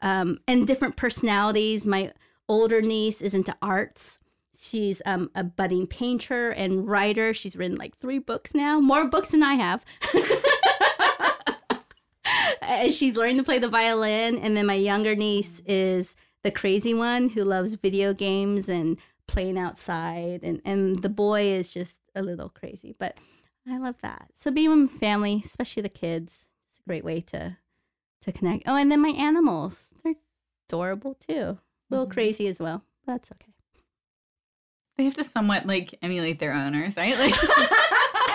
[0.03, 1.87] um, and different personalities.
[1.87, 2.13] My
[2.49, 4.19] older niece is into arts.
[4.59, 7.35] She's um, a budding painter and writer.
[7.35, 9.85] She's written like three books now, more books than I have.
[12.63, 14.39] and she's learning to play the violin.
[14.39, 18.97] And then my younger niece is the crazy one who loves video games and
[19.27, 20.41] playing outside.
[20.43, 22.95] And, and the boy is just a little crazy.
[22.99, 23.19] But
[23.69, 24.29] I love that.
[24.35, 26.46] So being with family, especially the kids,
[26.87, 27.57] great way to
[28.23, 28.65] to connect.
[28.67, 29.89] Oh, and then my animals.
[30.03, 30.15] They're
[30.69, 31.33] adorable too.
[31.33, 31.59] A
[31.91, 32.13] little mm-hmm.
[32.13, 32.83] crazy as well.
[33.07, 33.53] That's okay.
[34.97, 37.17] They have to somewhat like emulate their owners, right?
[37.19, 37.35] Like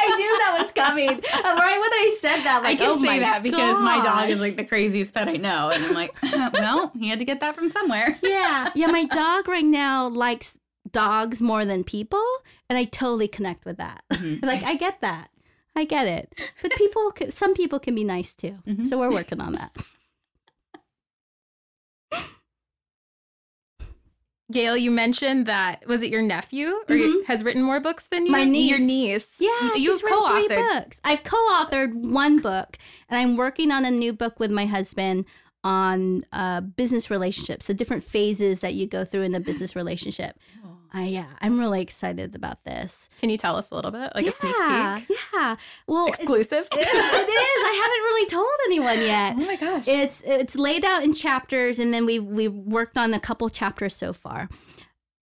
[0.02, 1.10] I knew that was coming.
[1.10, 1.20] Right
[1.80, 4.56] when I said that, I'm I can oh say that because my dog is like
[4.56, 5.70] the craziest pet I know.
[5.74, 6.16] And I'm like,
[6.54, 8.18] well, he had to get that from somewhere.
[8.24, 8.88] yeah, yeah.
[8.88, 10.58] My dog right now likes
[10.92, 12.26] dogs more than people,
[12.70, 14.04] and I totally connect with that.
[14.14, 14.44] Mhm.
[14.44, 15.30] like, I get that.
[15.76, 16.34] I get it.
[16.62, 18.60] But people, can, some people can be nice too.
[18.68, 18.86] Mhm.
[18.88, 19.76] So we're working on that.
[24.52, 27.24] Gail, you mentioned that was it your nephew or Mhm.
[27.26, 28.34] has written more books than you?
[28.34, 28.70] My niece.
[28.70, 29.38] Your niece.
[29.40, 30.74] Yeah, you, she's you've written three co-authored.
[30.84, 31.02] books.
[31.06, 35.24] I've co-authored one book, and I'm working on a new book with my husband
[35.64, 40.38] on uh, business relationships, the different phases that you go through in a business relationship.
[40.94, 43.10] Uh, yeah, I'm really excited about this.
[43.22, 44.56] Can you tell us a little bit, like yeah, a sneak
[45.08, 45.18] peek?
[45.34, 45.56] Yeah,
[45.88, 46.68] well, Exclusive.
[46.72, 46.86] it is.
[46.86, 49.36] I haven't really told anyone yet.
[49.42, 49.88] Oh my gosh.
[49.88, 53.96] It's it's laid out in chapters, and then we we worked on a couple chapters
[53.96, 54.50] so far.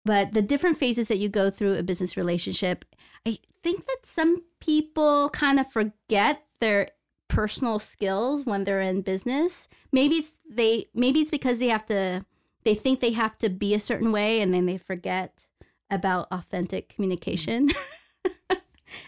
[0.05, 2.86] But the different phases that you go through a business relationship,
[3.25, 6.89] I think that some people kind of forget their
[7.27, 9.67] personal skills when they're in business.
[9.91, 12.25] Maybe it's they maybe it's because they have to
[12.63, 15.45] they think they have to be a certain way and then they forget
[15.89, 17.69] about authentic communication.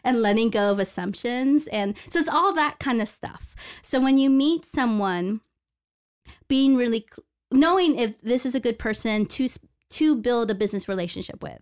[0.03, 3.55] and letting go of assumptions and so it's all that kind of stuff.
[3.81, 5.41] So when you meet someone
[6.47, 7.07] being really
[7.51, 9.49] knowing if this is a good person to
[9.91, 11.59] to build a business relationship with.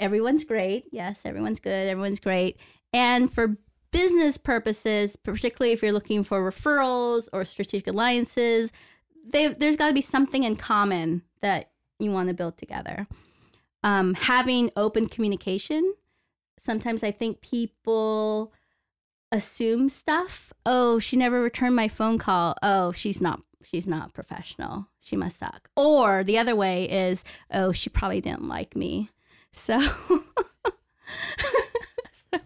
[0.00, 0.86] Everyone's great.
[0.90, 1.88] Yes, everyone's good.
[1.88, 2.58] Everyone's great.
[2.92, 3.56] And for
[3.92, 8.72] business purposes, particularly if you're looking for referrals or strategic alliances,
[9.26, 13.06] they, there's got to be something in common that you want to build together.
[13.84, 15.94] Um, having open communication.
[16.58, 18.52] Sometimes I think people
[19.30, 20.52] assume stuff.
[20.64, 22.56] Oh, she never returned my phone call.
[22.62, 24.88] Oh, she's not she's not professional.
[25.00, 25.70] She must suck.
[25.76, 29.10] Or the other way is, oh, she probably didn't like me.
[29.52, 29.80] So,
[32.12, 32.38] so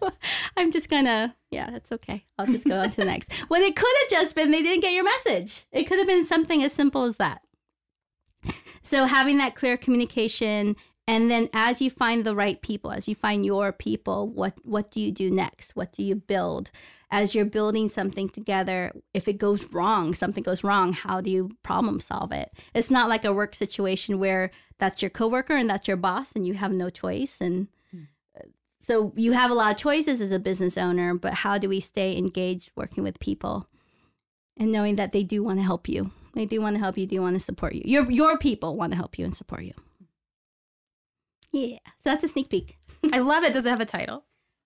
[0.57, 2.25] I'm just gonna, yeah, that's okay.
[2.37, 3.31] I'll just go on to the next.
[3.49, 5.65] When it could have just been they didn't get your message.
[5.71, 7.41] It could have been something as simple as that.
[8.81, 10.75] So having that clear communication
[11.09, 14.91] and then as you find the right people, as you find your people, what what
[14.91, 15.75] do you do next?
[15.75, 16.69] What do you build?
[17.09, 21.49] As you're building something together, if it goes wrong, something goes wrong, how do you
[21.63, 22.51] problem solve it?
[22.75, 26.45] It's not like a work situation where that's your coworker and that's your boss and
[26.45, 27.69] you have no choice and
[28.37, 28.43] uh,
[28.79, 31.79] so you have a lot of choices as a business owner, but how do we
[31.79, 33.67] stay engaged working with people
[34.57, 36.11] and knowing that they do want to help you?
[36.35, 37.81] They do want to help you, do want to support you.
[37.83, 39.73] Your your people want to help you and support you.
[41.51, 41.77] Yeah.
[41.85, 42.77] So that's a sneak peek.
[43.11, 43.53] I love it.
[43.53, 44.25] Does it have a title?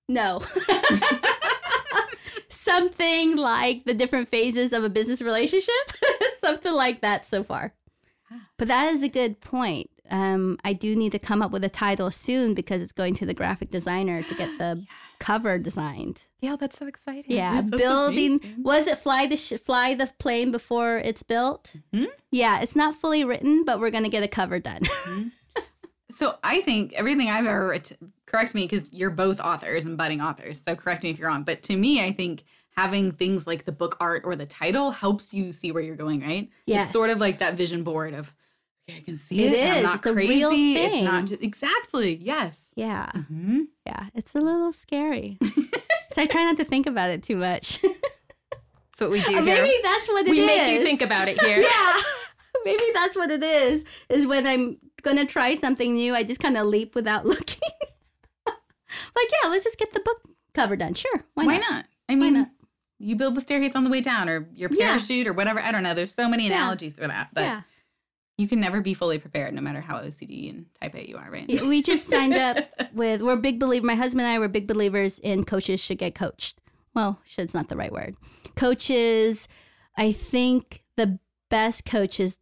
[0.09, 0.41] No.
[2.49, 5.73] Something like the different phases of a business relationship.
[6.39, 7.73] Something like that so far.
[8.57, 9.89] But that is a good point.
[10.09, 13.25] Um, I do need to come up with a title soon because it's going to
[13.25, 14.85] the graphic designer to get the
[15.19, 16.23] cover designed.
[16.41, 17.25] Yeah, that's so exciting.
[17.27, 18.39] Yeah, that's building.
[18.43, 18.63] amazing.
[18.63, 21.73] Was it fly the sh- fly the plane before it's built?
[21.93, 22.07] Mhm.
[22.31, 24.81] Yeah, it's not fully written, but we're gonna get a cover done.
[26.11, 30.21] So I think everything I've ever written, correct me because you're both authors and budding
[30.21, 30.61] authors.
[30.65, 31.43] So correct me if you're wrong.
[31.43, 32.43] But to me, I think
[32.75, 36.21] having things like the book art or the title helps you see where you're going,
[36.21, 36.49] right?
[36.65, 36.85] Yes.
[36.85, 38.33] It's sort of like that vision board of,
[38.89, 39.77] okay, I can see It it.
[39.77, 40.73] I'm not It's crazy.
[40.75, 42.15] It's not just, exactly.
[42.15, 42.71] Yes.
[42.75, 45.37] yeah, hmm yeah, it's a little scary.
[46.11, 47.79] so I try not to think about it too much.
[47.81, 49.41] That's what we do here.
[49.41, 50.37] maybe that's what it is.
[50.39, 51.65] we make you think about it here.
[51.73, 52.01] Yeah,
[52.65, 53.83] maybe that's what it is.
[54.09, 57.59] Is when I'm gonna try something new, I just kind of leap without looking.
[58.47, 60.21] like, yeah, let's just get the book
[60.53, 60.93] cover done.
[60.93, 61.71] Sure, why, Why not?
[61.71, 61.85] not?
[62.09, 62.49] I mean, not?
[62.99, 64.87] you build the staircase on the way down or your Yeah.
[64.89, 65.59] parachute or whatever.
[65.59, 65.93] I don't know.
[65.93, 66.57] There's so many Yeah.
[66.57, 67.29] analogies for that.
[67.33, 67.61] But yeah.
[68.37, 71.29] you can never be fully prepared no matter how OCD and type A you are,
[71.29, 71.45] right?
[71.49, 72.57] Yeah, we just signed up
[72.93, 76.15] with we're big believer my husband and I were big believers in coaches should get
[76.15, 76.59] coached.
[76.93, 78.15] Well, should's not the right word.
[78.55, 79.47] Coaches,
[79.97, 82.37] I think the best coaches,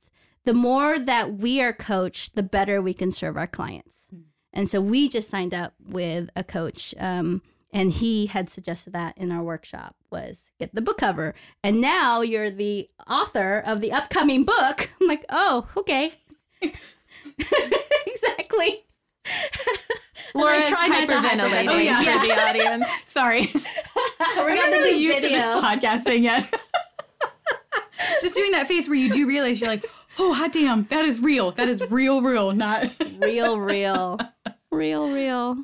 [0.45, 4.07] the more that we are coached, the better we can serve our clients.
[4.53, 6.93] And so we just signed up with a coach.
[6.99, 7.41] Um,
[7.73, 11.35] and he had suggested that in our workshop was get the book cover.
[11.63, 14.89] And now you're the author of the upcoming book.
[15.01, 16.13] I'm like, oh, okay.
[18.07, 18.85] exactly.
[20.33, 22.01] And Laura's try not to hyperventilating Oh, yeah.
[22.21, 22.85] for the audience.
[23.05, 23.49] Sorry.
[24.37, 25.59] We're not really do used to this video.
[25.61, 26.47] podcast thing yet.
[28.21, 29.85] Just doing that face where you do realize you're like,
[30.19, 31.51] oh, hot damn, that is real.
[31.51, 32.89] That is real, real, not.
[33.19, 34.19] real, real,
[34.71, 35.63] real, real.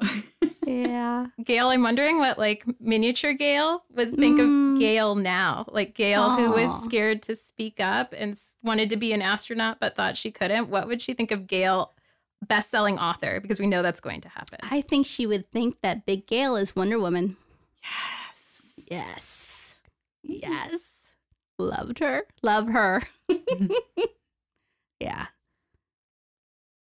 [0.66, 1.28] Yeah.
[1.42, 4.74] Gail, I'm wondering what like miniature Gail would think Mm.
[4.74, 5.64] of Gail now.
[5.68, 9.96] Like Gail, who was scared to speak up and wanted to be an astronaut but
[9.96, 10.68] thought she couldn't.
[10.68, 11.94] What would she think of Gail
[12.46, 14.58] best-selling author because we know that's going to happen.
[14.62, 17.36] I think she would think that Big Gail is Wonder Woman.
[17.82, 18.86] Yes.
[18.90, 19.74] Yes.
[20.22, 20.80] Yes.
[21.58, 22.24] Loved her.
[22.42, 23.02] Love her.
[25.00, 25.26] yeah.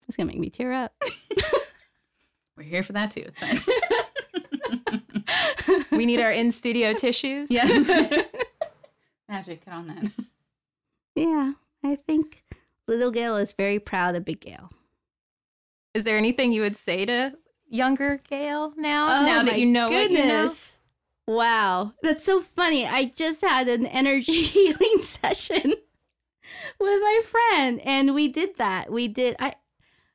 [0.06, 0.94] It's going to make me tear up.
[2.56, 3.26] We're here for that too.
[5.90, 7.50] We need our in-studio tissues.
[7.50, 7.86] yes.
[9.28, 10.12] Magic, get on that.
[11.16, 11.52] yeah.
[11.84, 12.44] I think
[12.86, 14.70] little Gail is very proud of Big Gail.
[15.94, 17.34] Is there anything you would say to
[17.68, 19.22] younger Gail now?
[19.22, 20.48] Oh now that you know what you know?
[21.28, 21.92] Wow.
[22.02, 22.86] That's so funny.
[22.86, 25.74] I just had an energy healing session
[26.80, 28.90] with my friend and we did that.
[28.90, 29.52] We did I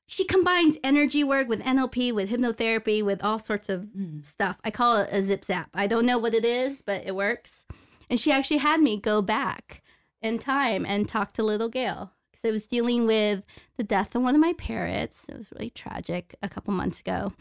[0.07, 4.25] she combines energy work with NLP, with hypnotherapy, with all sorts of Mm.
[4.25, 4.57] stuff.
[4.63, 5.69] I call it a zip zap.
[5.73, 7.65] I don't know what it is, but it works.
[8.09, 9.81] And she actually had me go back
[10.21, 13.43] in time and talk to little Gail because I was dealing with
[13.77, 15.29] the death of one of my parents.
[15.29, 17.31] It was really tragic a couple months ago,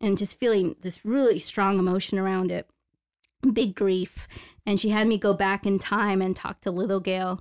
[0.00, 2.68] and just feeling this really strong emotion around it,
[3.50, 4.28] big grief.
[4.64, 7.40] And she had me go back in time and talk to little Gail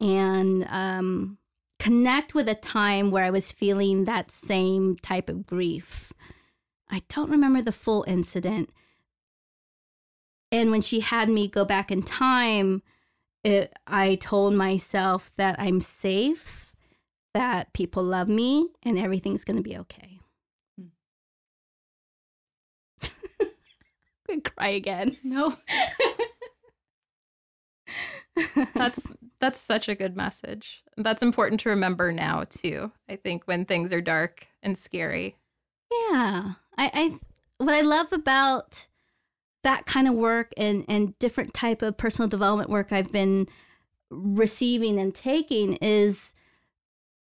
[0.00, 1.38] and um,
[1.78, 6.12] connect with a time where I was feeling that same type of grief.
[6.90, 8.70] I don't remember the full incident.
[10.50, 12.82] And when she had me go back in time,
[13.42, 16.72] it, I told myself that I'm safe,
[17.34, 20.20] that people love me, and everything's going to be okay.
[20.78, 20.86] Hmm.
[24.21, 25.16] I'm to cry again.
[25.24, 25.56] No.
[28.74, 30.82] That's that's such a good message.
[30.96, 32.92] That's important to remember now too.
[33.08, 35.36] I think when things are dark and scary.
[36.10, 36.52] Yeah.
[36.78, 37.18] I, I
[37.58, 38.86] what I love about
[39.64, 43.46] that kind of work and and different type of personal development work I've been
[44.10, 46.34] receiving and taking is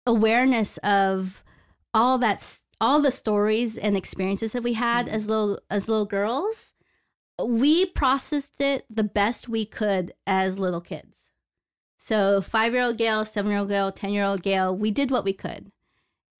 [0.06, 1.42] awareness of
[1.94, 5.12] all that's all the stories and experiences that we had Mhm.
[5.12, 6.74] as little as little girls.
[7.42, 11.30] We processed it the best we could as little kids.
[11.96, 15.10] So five year old Gail, seven year old Gail, ten year old Gail, we did
[15.10, 15.70] what we could.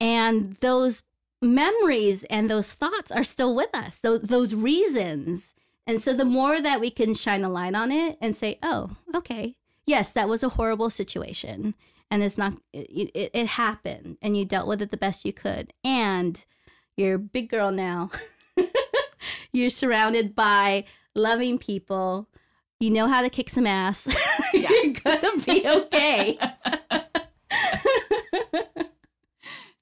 [0.00, 1.02] And those
[1.40, 5.54] memories and those thoughts are still with us those, those reasons
[5.86, 8.96] and so the more that we can shine a light on it and say oh
[9.14, 9.54] okay
[9.86, 11.74] yes that was a horrible situation
[12.10, 15.32] and it's not it, it, it happened and you dealt with it the best you
[15.32, 16.44] could and
[16.96, 18.10] you're a big girl now
[19.52, 20.84] you're surrounded by
[21.14, 22.28] loving people
[22.80, 24.06] you know how to kick some ass
[24.54, 24.70] Yes.
[24.84, 26.38] you're gonna be okay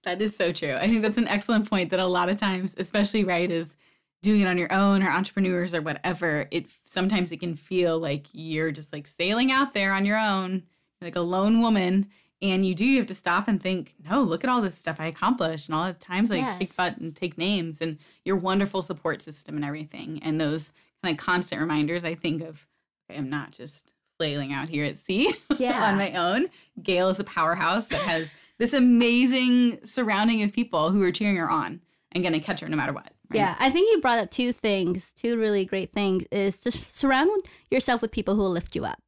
[0.05, 0.75] That is so true.
[0.75, 3.75] I think that's an excellent point that a lot of times, especially right, is
[4.23, 8.27] doing it on your own or entrepreneurs or whatever, it sometimes it can feel like
[8.33, 10.63] you're just like sailing out there on your own,
[11.01, 12.07] like a lone woman.
[12.43, 14.97] And you do, you have to stop and think, no, look at all this stuff
[15.01, 18.83] I accomplished and all the times I kick butt and take names and your wonderful
[18.83, 20.21] support system and everything.
[20.23, 20.71] And those
[21.03, 22.67] kind of constant reminders I think of,
[23.11, 25.83] okay, I'm not just flailing out here at sea Yeah.
[25.89, 26.47] on my own.
[26.83, 31.49] Gail is a powerhouse that has this amazing surrounding of people who are cheering her
[31.51, 31.81] on
[32.13, 33.13] and going to catch her no matter what.
[33.31, 33.37] right?
[33.39, 37.31] Yeah, I think you brought up two things, two really great things is to surround
[37.71, 39.01] yourself with people who will lift you up.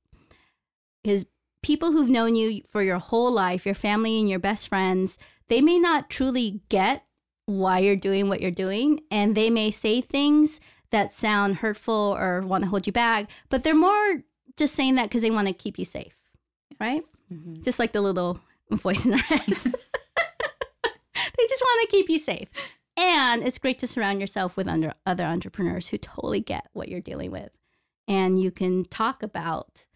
[1.03, 1.27] Because
[1.63, 5.61] people who've known you for your whole life, your family and your best friends, they
[5.61, 7.05] may not truly get
[7.47, 9.01] why you're doing what you're doing.
[9.11, 13.63] And they may say things that sound hurtful or want to hold you back, but
[13.63, 14.23] they're more
[14.57, 16.17] just saying that because they want to keep you safe,
[16.81, 17.03] right?
[17.33, 17.63] Mhm.
[17.63, 18.41] Just like the little
[18.71, 19.65] voice in our heads.
[19.65, 22.49] they just want to keep you safe.
[22.97, 27.01] And it's great to surround yourself with under, other entrepreneurs who totally get what you're
[27.01, 27.51] dealing with.
[28.09, 29.87] And you can talk about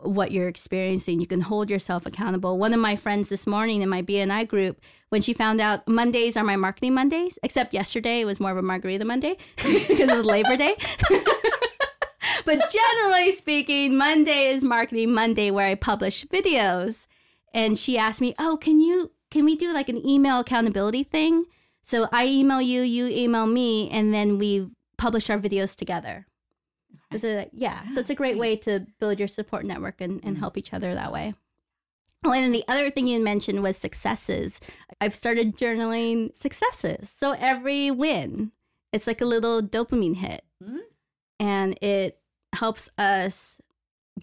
[0.00, 1.20] what you're experiencing.
[1.20, 2.58] You can hold yourself accountable.
[2.58, 6.36] One of my friends this morning in my BNI group, when she found out Mondays
[6.36, 10.16] are my marketing Mondays, except yesterday it was more of a margarita Monday because it
[10.16, 10.76] was Labor Day.
[12.44, 17.06] but generally speaking, Monday is marketing Monday where I publish videos.
[17.54, 21.44] And she asked me, "Oh, can you can we do like an email accountability thing?
[21.82, 24.68] So I email you, you email me, and then we
[24.98, 26.26] publish our videos together."
[27.24, 27.32] Okay.
[27.32, 30.36] So like, yeah, so it's a great way to build your support network and, and
[30.36, 30.40] Mhm.
[30.40, 31.34] help each other that way.
[32.24, 34.60] Oh, and then the other thing you mentioned was successes.
[35.00, 37.08] I've started journaling successes.
[37.10, 38.52] So every win,
[38.92, 40.42] it's like a little dopamine hit.
[40.62, 40.80] Mhm.
[41.38, 42.18] And it
[42.54, 43.60] helps us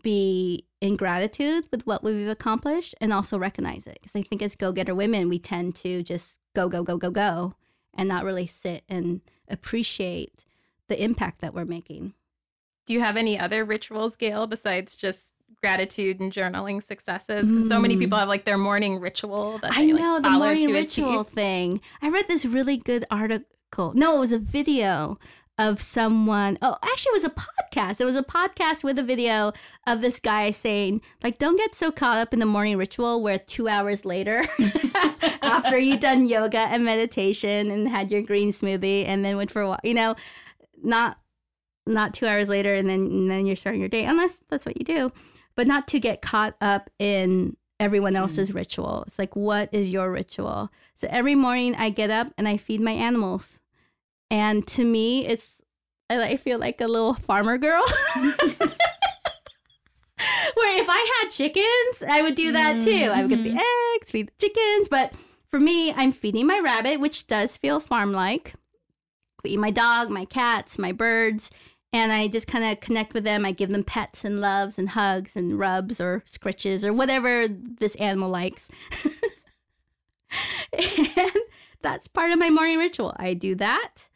[0.02, 4.00] be in gratitude with what we've accomplished and also recognize it.
[4.02, 7.12] Because I think as go getter women, we tend to just go, go, go, go,
[7.12, 7.54] go,
[7.94, 10.44] and not really sit and appreciate
[10.89, 12.16] the impact that we're making.
[12.86, 15.31] Do you have any other rituals, Gail, besides just
[15.61, 17.99] gratitude and journaling successes because so many Mm.
[17.99, 21.34] people have like their morning ritual that I they, like, know the morning ritual achieve.
[21.34, 21.81] thing.
[22.01, 23.93] I read this really good article.
[23.95, 25.17] No, it was a video
[25.57, 26.57] of someone.
[26.61, 28.01] Oh, actually, it was a podcast.
[28.01, 29.53] It was a podcast with a video
[29.88, 33.38] of this guy saying, like, don't get so caught up in the morning ritual where
[33.38, 34.43] two hours later,
[35.41, 39.61] after you've done yoga and meditation and had your green smoothie and then went for
[39.61, 40.15] a walk, you know,
[40.84, 41.17] not
[41.86, 44.77] not two hours later and then and then you're starting your day, unless that's what
[44.77, 45.11] you do,
[45.55, 48.17] but not to get caught up in everyone mm.
[48.17, 49.03] else's ritual.
[49.07, 50.69] It's like, what is your ritual?
[50.95, 53.59] So every morning I get up and I feed my animals.
[54.31, 55.61] And to me, it's,
[56.09, 57.84] I I feel like a little farmer girl.
[60.55, 63.11] Where if I had chickens, I would do that too.
[63.13, 63.97] I would get the mm-hmm.
[63.97, 64.88] eggs, feed the chickens.
[64.88, 65.13] But
[65.49, 68.53] for me, I'm feeding my rabbit, which does feel farm like.
[69.43, 71.51] Feed my dog, my cats, my birds.
[71.94, 73.46] And I just kind of connect with them.
[73.46, 77.94] I give them pets and loves and hugs and rubs or scritches or whatever this
[77.96, 78.72] animal likes.
[80.74, 81.32] and
[81.82, 83.14] that's part of my morning ritual.
[83.18, 84.10] I do that.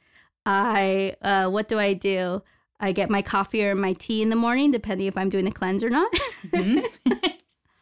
[0.46, 2.42] I uh, what do I do?
[2.80, 5.52] I get my coffee or my tea in the morning, depending if I'm doing a
[5.52, 6.12] cleanse or not.
[6.48, 6.84] Mhm.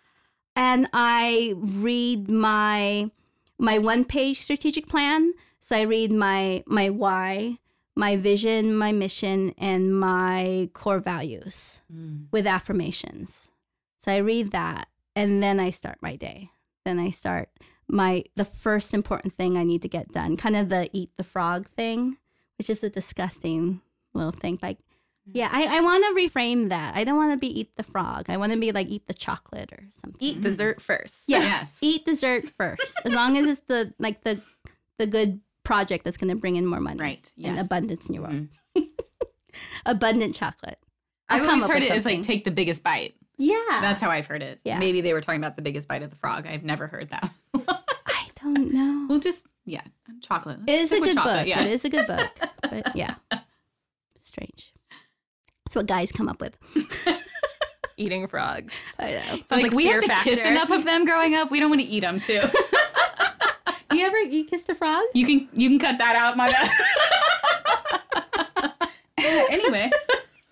[0.56, 3.12] and I read my
[3.58, 5.34] my one page strategic plan.
[5.62, 7.60] So I read my my why,
[7.96, 12.26] my vision, my mission, and my core values Mm.
[12.32, 13.50] with affirmations.
[14.00, 16.52] So I read that and then I start my day.
[16.84, 17.50] Then I start
[17.88, 20.36] my the first important thing I need to get done.
[20.38, 22.18] Kind of the eat the frog thing,
[22.58, 23.82] which is a disgusting
[24.14, 24.60] little thing.
[24.62, 24.80] Like
[25.34, 26.96] yeah, I, I want to reframe that.
[26.96, 28.26] I don't want to be eat the frog.
[28.30, 30.18] I want to be like eat the chocolate or something.
[30.20, 31.24] Eat dessert first.
[31.28, 31.44] Yes.
[31.44, 31.80] Yes.
[31.82, 33.00] Eat dessert first.
[33.06, 34.40] As long as it's the like the
[35.00, 37.32] the good project that's going to bring in more money Right.
[37.44, 38.48] and abundance in your world.
[38.78, 38.88] Mhm.
[39.86, 40.80] Abundant chocolate.
[41.28, 43.16] I'll I've always heard with it as like take the biggest bite.
[43.38, 43.58] Yeah.
[43.82, 44.60] That's how I've heard it.
[44.64, 44.80] Yeah.
[44.80, 46.46] Maybe they were talking about the biggest bite of the frog.
[46.48, 47.30] I've never heard that.
[48.08, 49.06] I don't know.
[49.10, 49.82] we'll just yeah,
[50.22, 50.60] chocolate.
[50.68, 51.48] It Let's is a good chocolate, book.
[51.48, 51.64] Yeah.
[51.64, 52.32] It is a good book.
[52.62, 53.16] But yeah.
[54.22, 54.74] Strange.
[55.66, 56.58] That's what guys come up with.
[57.98, 58.74] Eating frogs.
[59.00, 59.22] I know.
[59.22, 61.50] Sounds like, like we have Fear to kiss enough of them growing up.
[61.50, 62.42] We don't want to eat them too.
[63.96, 65.04] You ever you kissed a frog?
[65.14, 66.72] You can you can cut that out, my bad.
[69.50, 69.90] anyway,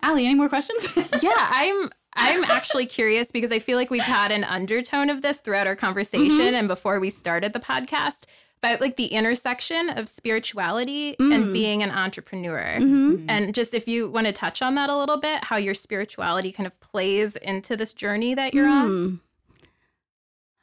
[0.02, 0.86] Allie, any more questions?
[1.22, 5.38] yeah, I'm I'm actually curious because I feel like we've had an undertone of this
[5.38, 6.54] throughout our conversation Mm-hmm.
[6.54, 8.24] and before we started the podcast
[8.62, 11.34] about like the intersection of spirituality Mm.
[11.34, 12.78] and being an entrepreneur.
[12.80, 13.26] Mm-hmm.
[13.28, 16.50] And just if you want to touch on that a little bit, how your spirituality
[16.52, 18.88] kind of plays into this journey that you're on.
[18.88, 19.14] Hmm.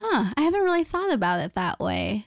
[0.04, 0.34] Huh.
[0.36, 2.26] I haven't really thought about it that way.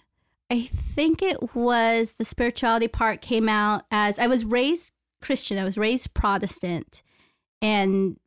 [0.55, 5.59] I think it was the spirituality part came out as I was raised Christian.
[5.59, 7.03] I was raised Protestant
[7.61, 8.21] and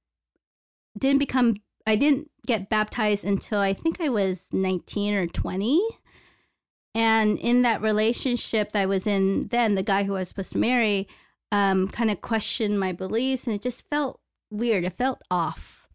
[0.98, 1.56] didn't become
[1.86, 5.82] I didn't get baptized until I think I was 19 or 20.
[6.94, 10.52] And in that relationship that I was in then, the guy who I was supposed
[10.52, 11.08] to marry
[11.54, 14.20] um, kind of questioned my beliefs and it just felt
[14.52, 14.84] weird.
[14.84, 15.88] It felt off.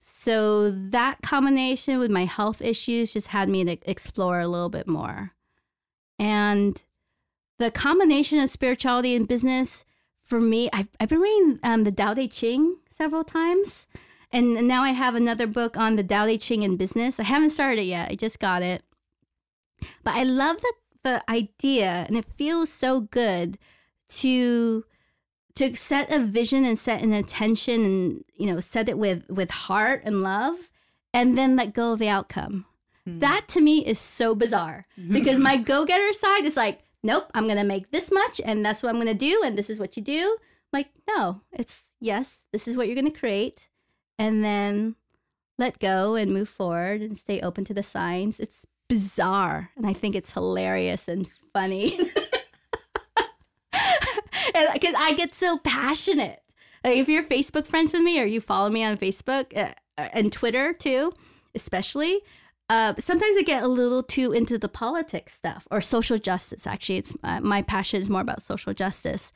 [0.00, 4.88] So that combination with my health issues just had me to explore a little bit
[4.88, 5.34] more.
[6.18, 6.82] And
[7.58, 9.84] the combination of spirituality and business
[10.22, 13.86] for me, I've, I've been reading um, the Tao Te Ching several times.
[14.30, 17.18] And now I have another book on the Tao Te Ching in business.
[17.18, 18.10] I haven't started it yet.
[18.10, 18.82] I just got it.
[20.04, 23.58] But I love the, the idea, and it feels so good
[24.08, 24.84] to
[25.54, 29.50] to set a vision and set an intention and you know set it with with
[29.50, 30.70] heart and love
[31.12, 32.64] and then let go of the outcome
[33.08, 33.18] Hmm.
[33.20, 37.64] that to me is so bizarre because my go-getter side is like nope i'm gonna
[37.64, 40.36] make this much and that's what i'm gonna do and this is what you do
[40.72, 43.68] like no it's yes this is what you're gonna create
[44.18, 44.96] and then
[45.58, 49.92] let go and move forward and stay open to the signs it's bizarre and i
[49.92, 51.98] think it's hilarious and funny
[54.72, 56.42] because I get so passionate.
[56.84, 60.32] Like if you're Facebook friends with me or you follow me on Facebook uh, and
[60.32, 61.12] Twitter too,
[61.54, 62.20] especially,
[62.70, 66.66] uh, sometimes I get a little too into the politics stuff or social justice.
[66.66, 69.32] Actually, it's uh, my passion is more about social justice,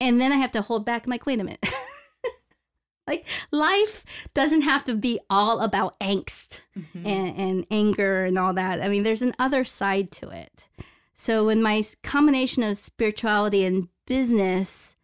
[0.00, 1.04] and then I have to hold back.
[1.06, 1.64] I'm like, wait a minute.
[3.06, 7.06] like life doesn't have to be all about angst Mhm.
[7.06, 8.82] and, and anger and all that.
[8.82, 10.68] I mean, there's an other side to it.
[11.14, 14.94] So when my combination of spirituality and business,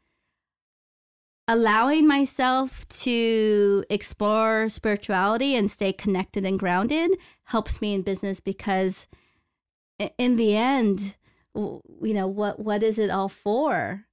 [1.46, 7.10] allowing myself to explore spirituality and stay connected and grounded
[7.44, 9.06] helps me in business because
[10.18, 11.16] in the end,
[11.54, 11.80] you
[12.14, 14.04] know, what what is it all for?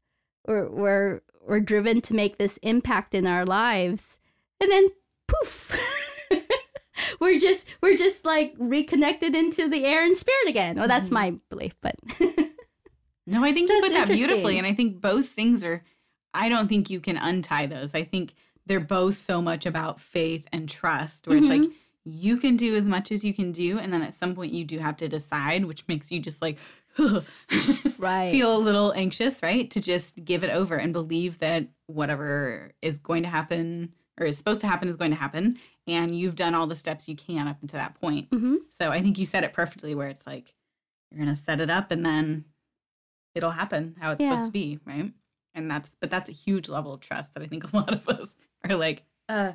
[0.48, 4.20] We're we're we're driven to make this impact in our lives
[4.60, 4.90] and then
[5.28, 5.76] poof.
[7.20, 10.78] we're just we're just like reconnected into the air and spirit again.
[10.78, 11.14] Well, that's Mhm.
[11.14, 11.96] my belief, but
[13.28, 14.58] No, I think So you put that beautifully.
[14.58, 15.84] And I think both things are,
[16.34, 17.94] I don't think you can untie those.
[17.94, 18.34] I think
[18.66, 21.72] they're both so much about faith and trust, where it's like, Mm-hmm.
[22.04, 23.78] you can do as much as you can do.
[23.80, 26.58] And then at some point, you do have to decide, which makes you just like,
[27.98, 28.32] Right.
[28.32, 29.70] feel a little anxious, right?
[29.72, 34.38] To just give it over and believe that whatever is going to happen or is
[34.38, 35.58] supposed to happen is going to happen.
[35.88, 38.30] And you've done all the steps you can up until that point.
[38.30, 38.58] Mhm.
[38.70, 40.54] So I think you said it perfectly where it's like
[41.12, 42.46] you're going to set it up and then
[43.36, 44.32] it'll happen how it's Yeah.
[44.32, 45.12] supposed to be, right?
[45.54, 48.08] And that's but that's a huge level of trust that I think a lot of
[48.08, 48.36] us
[48.70, 49.54] are like, uh,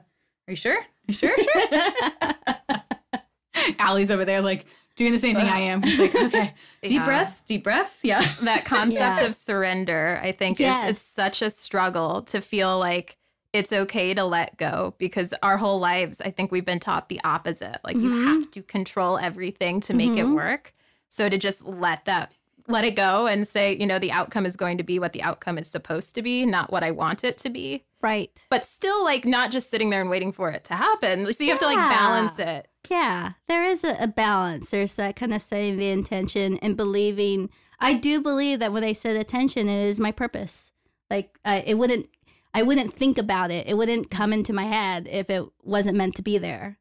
[0.48, 0.76] are you sure?
[0.78, 1.36] Are you sure?
[1.36, 1.70] Sure.
[3.78, 4.66] Allie's over there like
[4.96, 5.82] doing the same thing I am.
[5.82, 7.04] She's like, okay, deep Yeah.
[7.04, 7.98] breaths, deep breaths.
[8.02, 8.22] Yeah.
[8.42, 9.24] that concept Yeah.
[9.26, 10.84] of surrender i think Yes.
[10.84, 13.16] is it's such a struggle to feel like
[13.52, 17.20] it's okay to let go because our whole lives i think we've been taught the
[17.24, 18.24] opposite like you Mhm.
[18.24, 20.34] have to control everything to make it Mhm.
[20.34, 20.74] work
[21.08, 22.32] so to just let that
[22.68, 25.22] let it go and say you know the outcome is going to be what the
[25.22, 28.44] outcome is supposed to be not what i want it to be right.
[28.50, 31.50] but still like not just sitting there and waiting for it to happen so you
[31.50, 34.70] have to like balance it Yeah, there is a, a balance.
[34.70, 37.50] There's that kind of setting the intention and believing.
[37.80, 40.72] I do believe that when I set attention, it is my purpose.
[41.10, 42.08] Like I, it wouldn't,
[42.54, 43.66] I wouldn't think about it.
[43.66, 46.78] It wouldn't come into my head if it wasn't meant to be there.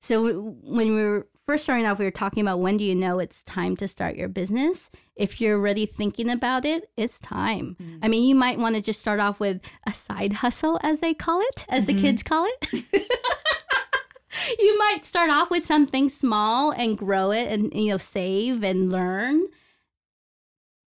[0.00, 3.18] So when we were first starting off, we were talking about when do you know
[3.18, 4.90] it's time to start your business?
[5.16, 7.76] If you're already thinking about it, it's time.
[8.02, 11.14] I mean, you might want to just start off with a side hustle, as they
[11.14, 12.00] call it, as the Mhm.
[12.00, 12.72] kids call it.
[14.58, 18.90] you might start off with something small and grow it and you know save and
[18.90, 19.42] learn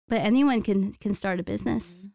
[0.09, 2.07] but anyone can can start a business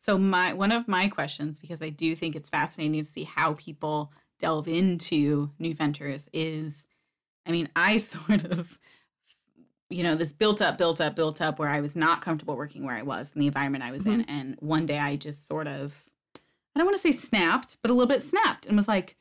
[0.00, 3.54] So my one of my questions, because I do think it's fascinating to see how
[3.54, 6.84] people delve into new ventures, is,
[7.46, 8.78] I mean, I sort of,
[9.90, 12.84] you know, this built up, built up, built up, where I was not comfortable working
[12.84, 15.66] where I was in the environment I was in, and one day I just sort
[15.66, 16.04] of,
[16.36, 19.16] I don't want to say snapped, but a little bit snapped, and was like.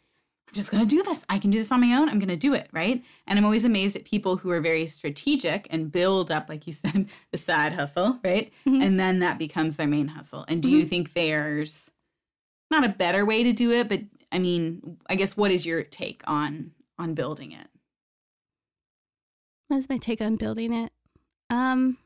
[0.47, 1.24] I'm just going to do this.
[1.30, 2.09] I can do this on my own.
[2.09, 2.67] I'm going to do it.
[2.74, 3.01] Right.
[3.26, 6.74] And I'm always amazed at people who are very strategic and build up, like you
[6.74, 8.19] said, the side hustle.
[8.22, 8.84] Right Mhm.
[8.84, 10.43] and then that becomes their main hustle.
[10.49, 11.89] And do you think there's
[12.69, 15.84] not a better way to do it, but I mean, I guess what is your
[15.84, 17.67] take on on building it?
[19.72, 20.91] What's my take on building it.
[21.49, 21.97] Um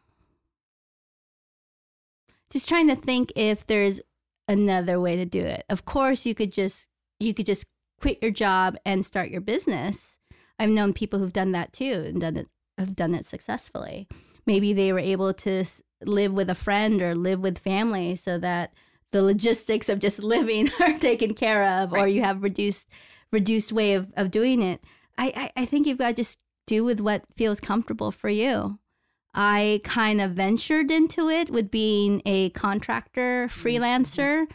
[2.49, 3.99] just trying to think if there's
[4.47, 5.65] another way to do it.
[5.69, 6.87] Of course you could just
[7.19, 7.65] you could just
[7.99, 10.19] quit your job and start your business.
[10.59, 12.47] I've known people who've done that too and done it
[12.77, 14.07] have done it successfully.
[14.45, 15.65] Maybe they were able to
[16.03, 18.73] live with a friend or live with family so that
[19.11, 22.87] the logistics of just living are taken care of or you have reduced
[23.31, 24.83] reduced way of, of doing it.
[25.17, 28.79] I, I i think you've got to just do with what feels comfortable for you.
[29.33, 33.67] I kind of ventured into it with being a contractor mm-hmm.
[33.67, 34.47] freelancer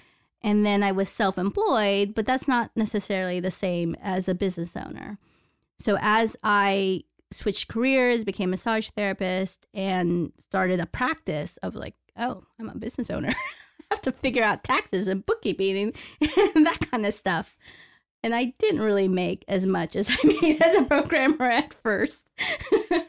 [0.43, 5.19] and then i was self-employed but that's not necessarily the same as a business owner.
[5.79, 11.95] So as i switched careers became a massage therapist and started a practice of like
[12.17, 13.29] oh i'm a business owner
[13.81, 15.95] i have to figure out taxes and bookkeeping and
[16.67, 17.57] that kind of stuff
[18.23, 22.29] and I didn't really make as much as I made as a programmer at first.
[22.71, 23.09] but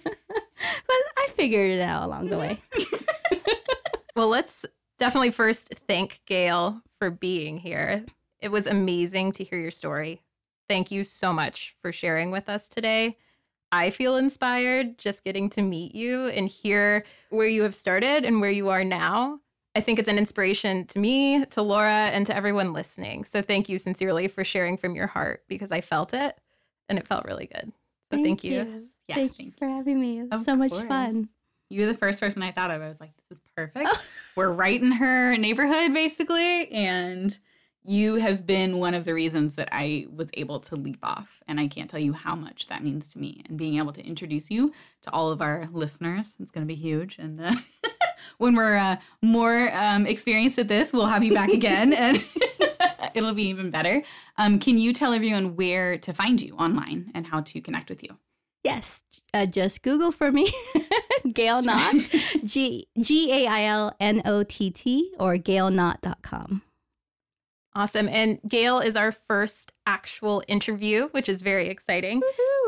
[1.18, 2.62] I figured it out along the way.
[4.16, 4.66] Well, let's
[5.00, 8.06] definitely first thank Gail for being here.
[8.40, 10.22] It was amazing to hear your story.
[10.68, 13.16] Thank you so much for sharing with us today.
[13.72, 18.42] I feel inspired just getting to meet you and hear where you have started and
[18.42, 19.40] where you are now.
[19.76, 23.24] I think it's an inspiration to me, to Laura, and to everyone listening.
[23.24, 26.38] So thank you sincerely for sharing from your heart because I felt it
[26.90, 27.72] and it felt really good.
[28.12, 28.84] So thank, you.
[29.08, 30.20] Yeah, Thank you for having me.
[30.20, 30.84] It was Of so much course.
[30.88, 31.30] fun.
[31.70, 32.82] You were the first person I thought of.
[32.82, 33.90] I was like, this is perfect.
[34.36, 36.68] We're right in her neighborhood, basically.
[36.70, 37.38] And
[37.84, 41.42] you have been one of the reasons that I was able to leap off.
[41.48, 43.42] And I can't tell you how much that means to me.
[43.48, 46.80] And being able to introduce you to all of our listeners, it's going to be
[46.80, 47.18] huge.
[47.18, 47.54] And uh,
[48.38, 51.94] when we're uh, more um, experienced at this, we'll have you back again.
[52.02, 52.24] and
[53.14, 54.04] it'll be even better.
[54.38, 58.04] Um, can you tell everyone where to find you online and how to connect with
[58.04, 58.18] you?
[58.64, 59.02] Yes,
[59.34, 60.52] uh, just Google for me,
[61.34, 61.96] Gail Nott,
[62.44, 66.62] G G A I L N O T T, or gailnott.com.
[67.74, 68.10] Awesome.
[68.10, 72.22] And Gail is our first actual interview, which is very exciting.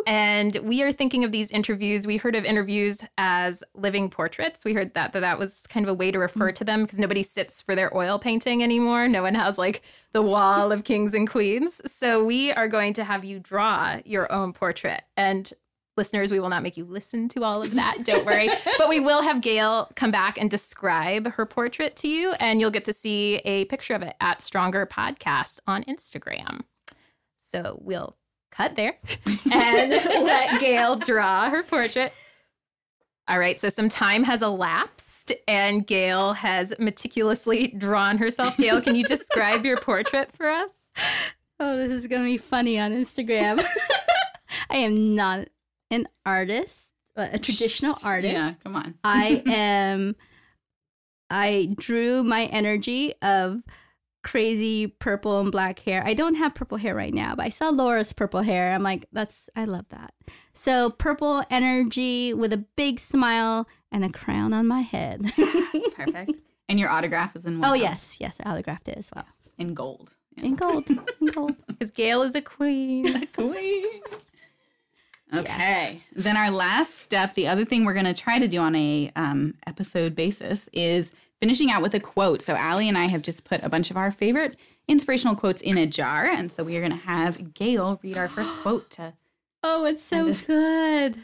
[0.08, 2.06] And we are thinking of these interviews.
[2.06, 4.66] We heard of interviews as living portraits.
[4.66, 6.56] We heard that that, that was kind of a way to refer mm.
[6.56, 9.08] to them because nobody sits for their oil painting anymore.
[9.08, 9.82] No one has like
[10.12, 11.82] the wall of kings and queens.
[11.86, 15.04] So we are going to have you draw your own portrait.
[15.18, 15.52] And
[15.98, 18.00] listeners, we will not make you listen to all of that.
[18.04, 18.50] Don't worry.
[18.78, 22.72] but we will have Gail come back and describe her portrait to you, and you'll
[22.72, 26.62] get to see a picture of it at Stronger Podcast on Instagram.
[27.38, 28.16] So we'll
[28.54, 28.98] cut there
[29.52, 32.14] and let Gail draw her portrait.
[33.28, 38.58] All right, so some time has elapsed and Gail has meticulously drawn herself.
[38.58, 40.86] Gail, can you describe your portrait for us?
[41.60, 43.66] Oh, this is gonna be funny on Instagram.
[44.70, 45.48] I am not
[45.90, 48.34] an artist, a traditional artist.
[48.34, 48.96] Yeah, come on.
[49.04, 50.16] I am.
[51.30, 53.64] I drew my energy of
[54.24, 56.04] crazy purple and black hair.
[56.06, 58.74] I don't have purple hair right now, but I saw Laura's purple hair.
[58.74, 60.14] I'm like, that's I love that.
[60.54, 65.22] So purple energy with a big smile and a crown on my head.
[65.38, 66.40] That's perfect.
[66.68, 67.90] And your autograph is in one oh of them.
[67.90, 69.26] yes, yes, I autographed it as well
[69.58, 70.16] in gold.
[70.38, 70.46] Yeah.
[70.46, 70.90] in gold.
[70.90, 71.56] In gold.
[71.68, 73.08] Because Gail is a queen.
[73.16, 74.02] A Queen.
[75.34, 76.02] Okay.
[76.16, 79.12] Then our last step, the other thing we're going to try to do on a
[79.16, 81.12] um, episode basis is
[81.44, 82.42] finishing out with a quote.
[82.42, 85.78] So Allie and I have just put a bunch of our favorite inspirational quotes in
[85.78, 89.14] a jar, and so we are going to have Gail read our first quote to.
[89.66, 91.20] Oh, it's so And- good.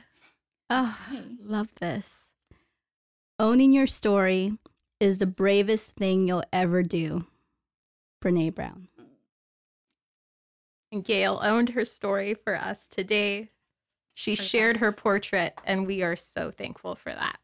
[0.69, 2.31] Ah, oh, I love this.
[3.37, 4.53] Owning your story
[5.01, 7.25] is the bravest thing you'll ever do.
[8.23, 8.87] Brene Brown.
[10.93, 13.49] And Gail owned her story for us today.
[14.13, 14.49] She Perfect.
[14.49, 17.39] shared her portrait, and we are so thankful for that.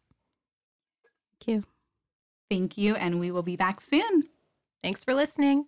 [1.42, 1.64] Thank you.
[2.50, 4.24] Thank you, and we will be back soon.
[4.84, 5.66] Thanks for listening.